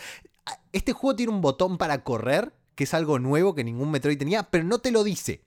[0.73, 4.51] Este juego tiene un botón para correr, que es algo nuevo que ningún Metroid tenía,
[4.51, 5.45] pero no te lo dice.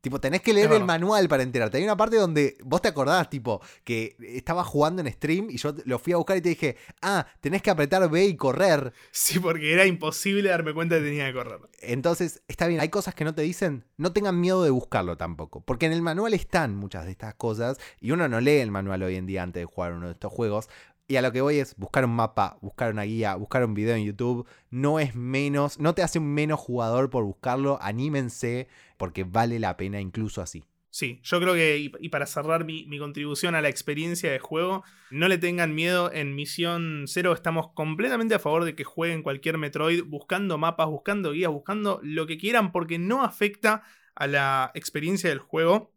[0.00, 1.78] Tipo, tenés que leer el manual para enterarte.
[1.78, 5.74] Hay una parte donde vos te acordás, tipo, que estaba jugando en stream y yo
[5.84, 8.92] lo fui a buscar y te dije, ah, tenés que apretar B y correr.
[9.10, 11.60] Sí, porque era imposible darme cuenta que tenía que correr.
[11.80, 15.60] Entonces, está bien, hay cosas que no te dicen, no tengan miedo de buscarlo tampoco.
[15.60, 19.02] Porque en el manual están muchas de estas cosas y uno no lee el manual
[19.02, 20.68] hoy en día antes de jugar uno de estos juegos.
[21.10, 23.96] Y a lo que voy es buscar un mapa, buscar una guía, buscar un video
[23.96, 24.46] en YouTube.
[24.68, 27.78] No es menos, no te hace un menos jugador por buscarlo.
[27.80, 28.68] Anímense
[28.98, 30.62] porque vale la pena incluso así.
[30.90, 35.28] Sí, yo creo que, y para cerrar mi, contribución a la experiencia de juego, no
[35.28, 40.02] le tengan miedo, en Misión Cero estamos completamente a favor de que jueguen cualquier Metroid
[40.04, 43.82] buscando mapas, buscando guías, buscando lo que quieran, porque no afecta
[44.14, 45.92] a la experiencia del juego.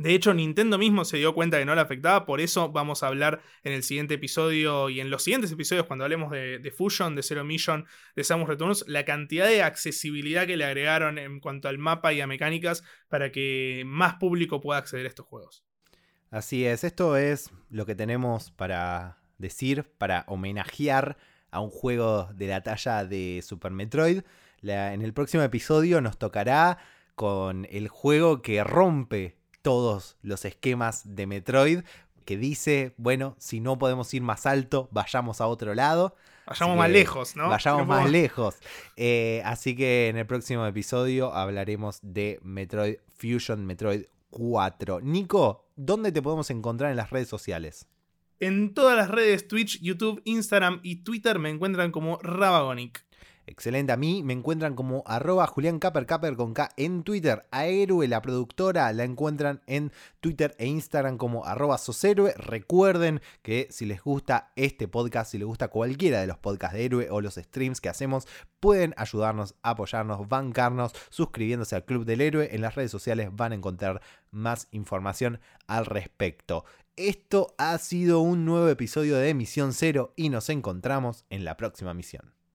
[0.00, 3.08] De hecho, Nintendo mismo se dio cuenta que no le afectaba, por eso vamos a
[3.08, 7.22] hablar en el siguiente episodio y en los siguientes episodios cuando hablemos de, Fusion, de
[7.22, 7.84] Zero Mission,
[8.16, 12.22] de Samus Returns, la cantidad de accesibilidad que le agregaron en cuanto al mapa y
[12.22, 15.66] a mecánicas para que más público pueda acceder a estos juegos.
[16.30, 21.18] Así es, esto es lo que tenemos para decir, para homenajear
[21.50, 24.22] a un juego de la talla de Super Metroid.
[24.62, 26.78] en el próximo episodio nos tocará
[27.16, 31.80] con el juego que rompe todos los esquemas de Metroid,
[32.24, 36.14] que dice, bueno, si no podemos ir más alto, vayamos a otro lado.
[36.46, 37.48] Vayamos más lejos, ¿no?
[37.48, 38.56] Vayamos más lejos.
[38.96, 45.00] Eh, así que en el próximo episodio hablaremos de Metroid Fusion, Metroid 4.
[45.00, 47.86] Nico, ¿dónde te podemos encontrar en las redes sociales?
[48.38, 53.04] En todas las redes Twitch, YouTube, Instagram y Twitter me encuentran como Rabagonic.
[53.50, 57.42] Excelente, a mí me encuentran como arroba con K en Twitter.
[57.50, 59.90] A Héroe, la productora, la encuentran en
[60.20, 62.32] Twitter e Instagram como arroba Soshéroe.
[62.36, 66.84] Recuerden que si les gusta este podcast, si les gusta cualquiera de los podcasts de
[66.84, 68.28] Héroe o los streams que hacemos,
[68.60, 72.54] pueden ayudarnos, apoyarnos, bancarnos, suscribiéndose al Club del Héroe.
[72.54, 76.64] En las redes sociales van a encontrar más información al respecto.
[76.94, 81.94] Esto ha sido un nuevo episodio de Misión Cero y nos encontramos en la próxima
[81.94, 82.39] misión.